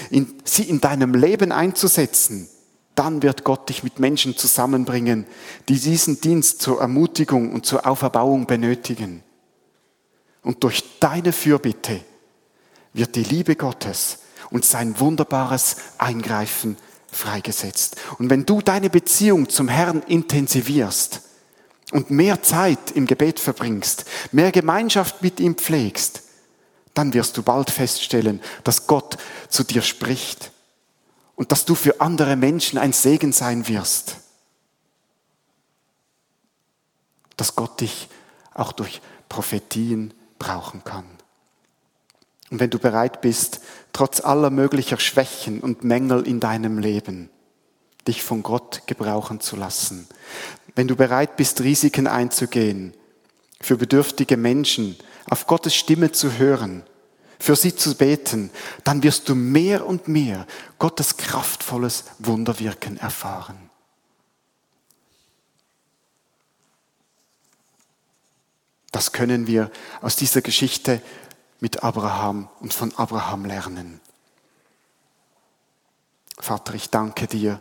sie 0.44 0.62
in 0.64 0.80
deinem 0.80 1.14
Leben 1.14 1.52
einzusetzen, 1.52 2.48
dann 2.94 3.22
wird 3.22 3.44
Gott 3.44 3.68
dich 3.68 3.82
mit 3.82 3.98
Menschen 3.98 4.36
zusammenbringen, 4.36 5.26
die 5.68 5.78
diesen 5.78 6.20
Dienst 6.20 6.62
zur 6.62 6.80
Ermutigung 6.80 7.52
und 7.52 7.66
zur 7.66 7.86
Auferbauung 7.86 8.46
benötigen. 8.46 9.22
Und 10.42 10.62
durch 10.62 10.84
deine 11.00 11.32
Fürbitte 11.32 12.00
wird 12.92 13.16
die 13.16 13.24
Liebe 13.24 13.56
Gottes 13.56 14.18
und 14.50 14.64
sein 14.64 15.00
wunderbares 15.00 15.76
Eingreifen 15.98 16.76
freigesetzt. 17.10 17.96
Und 18.18 18.30
wenn 18.30 18.46
du 18.46 18.60
deine 18.60 18.90
Beziehung 18.90 19.48
zum 19.48 19.68
Herrn 19.68 20.02
intensivierst 20.06 21.22
und 21.92 22.10
mehr 22.10 22.42
Zeit 22.42 22.90
im 22.92 23.06
Gebet 23.06 23.40
verbringst, 23.40 24.04
mehr 24.32 24.52
Gemeinschaft 24.52 25.22
mit 25.22 25.40
ihm 25.40 25.56
pflegst, 25.56 26.22
dann 26.94 27.12
wirst 27.12 27.36
du 27.36 27.42
bald 27.42 27.70
feststellen, 27.70 28.40
dass 28.62 28.86
Gott 28.86 29.18
zu 29.48 29.64
dir 29.64 29.82
spricht 29.82 30.52
und 31.34 31.52
dass 31.52 31.64
du 31.64 31.74
für 31.74 32.00
andere 32.00 32.36
Menschen 32.36 32.78
ein 32.78 32.92
Segen 32.92 33.32
sein 33.32 33.66
wirst. 33.68 34.16
Dass 37.36 37.56
Gott 37.56 37.80
dich 37.80 38.08
auch 38.54 38.72
durch 38.72 39.00
Prophetien 39.28 40.14
brauchen 40.38 40.84
kann. 40.84 41.06
Und 42.50 42.60
wenn 42.60 42.70
du 42.70 42.78
bereit 42.78 43.20
bist, 43.20 43.60
trotz 43.92 44.20
aller 44.20 44.50
möglicher 44.50 45.00
Schwächen 45.00 45.60
und 45.60 45.82
Mängel 45.82 46.24
in 46.26 46.38
deinem 46.38 46.78
Leben, 46.78 47.30
dich 48.06 48.22
von 48.22 48.44
Gott 48.44 48.82
gebrauchen 48.86 49.40
zu 49.40 49.56
lassen, 49.56 50.06
wenn 50.74 50.88
du 50.88 50.96
bereit 50.96 51.36
bist, 51.36 51.60
Risiken 51.60 52.06
einzugehen, 52.06 52.94
für 53.60 53.76
bedürftige 53.76 54.36
Menschen 54.36 54.96
auf 55.28 55.46
Gottes 55.46 55.74
Stimme 55.74 56.12
zu 56.12 56.38
hören, 56.38 56.82
für 57.38 57.56
sie 57.56 57.74
zu 57.74 57.94
beten, 57.94 58.50
dann 58.84 59.02
wirst 59.02 59.28
du 59.28 59.34
mehr 59.34 59.86
und 59.86 60.08
mehr 60.08 60.46
Gottes 60.78 61.16
kraftvolles 61.16 62.04
Wunderwirken 62.18 62.96
erfahren. 62.98 63.70
Das 68.92 69.12
können 69.12 69.46
wir 69.46 69.70
aus 70.02 70.14
dieser 70.16 70.40
Geschichte 70.40 71.02
mit 71.58 71.82
Abraham 71.82 72.48
und 72.60 72.72
von 72.72 72.94
Abraham 72.94 73.44
lernen. 73.44 74.00
Vater, 76.38 76.74
ich 76.74 76.90
danke 76.90 77.26
dir, 77.26 77.60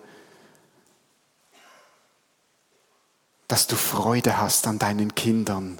dass 3.53 3.67
du 3.67 3.75
Freude 3.75 4.39
hast 4.39 4.65
an 4.65 4.79
deinen 4.79 5.13
Kindern 5.13 5.77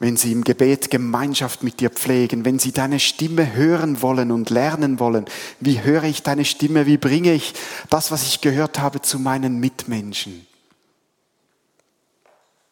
wenn 0.00 0.18
sie 0.18 0.32
im 0.32 0.44
Gebet 0.44 0.90
Gemeinschaft 0.90 1.62
mit 1.62 1.80
dir 1.80 1.88
pflegen, 1.88 2.44
wenn 2.44 2.58
sie 2.58 2.72
deine 2.72 3.00
Stimme 3.00 3.54
hören 3.54 4.02
wollen 4.02 4.30
und 4.30 4.50
lernen 4.50 4.98
wollen. 4.98 5.24
Wie 5.60 5.82
höre 5.82 6.04
ich 6.04 6.22
deine 6.22 6.44
Stimme? 6.44 6.84
Wie 6.84 6.98
bringe 6.98 7.32
ich 7.32 7.54
das, 7.88 8.10
was 8.10 8.24
ich 8.24 8.42
gehört 8.42 8.78
habe, 8.78 9.00
zu 9.00 9.18
meinen 9.18 9.60
Mitmenschen? 9.60 10.46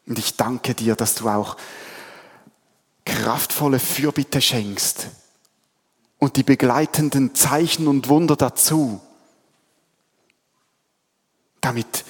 Und 0.07 0.19
ich 0.19 0.37
danke 0.37 0.75
dir, 0.75 0.95
dass 0.95 1.15
du 1.15 1.29
auch 1.29 1.57
kraftvolle 3.07 3.79
Fürbitte 3.79 4.43
schenkst 4.43 5.09
und 6.19 6.37
die 6.37 6.45
begleitenden 6.45 7.35
Zeichen 7.35 7.89
und 7.89 8.09
Wunder 8.09 8.37
dazu, 8.37 9.01
damit 11.63 12.05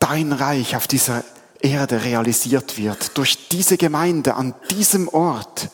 dein 0.00 0.32
Reich 0.32 0.74
auf 0.74 0.88
dieser 0.88 1.22
Erde 1.60 2.02
realisiert 2.02 2.76
wird, 2.76 3.16
durch 3.16 3.48
diese 3.48 3.76
Gemeinde 3.76 4.34
an 4.34 4.54
diesem 4.70 5.06
Ort. 5.08 5.68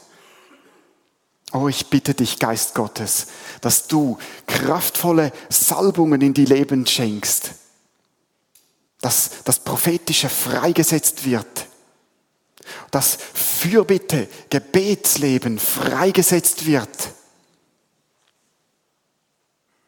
Oh, 1.53 1.69
ich 1.69 1.87
bitte 1.89 2.13
dich, 2.13 2.39
Geist 2.39 2.75
Gottes, 2.75 3.29
dass 3.61 3.87
du 3.87 4.19
kraftvolle 4.47 5.33
Salbungen 5.49 6.21
in 6.21 6.35
die 6.35 6.45
Leben 6.45 6.87
schenkst, 6.87 7.53
dass 9.01 9.31
das 9.45 9.61
Prophetische 9.61 10.29
freigesetzt 10.29 11.25
wird, 11.25 11.67
dass 12.91 13.17
Fürbitte, 13.33 14.29
Gebetsleben 14.51 15.59
freigesetzt 15.59 16.67
wird. 16.67 16.91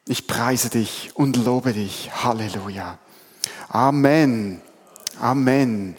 Ich 0.07 0.27
preise 0.27 0.71
dich 0.71 1.11
und 1.15 1.37
lobe 1.37 1.75
dich. 1.75 2.11
Halleluja. 2.23 2.99
Amen. 3.75 4.63
Amen. 5.21 5.97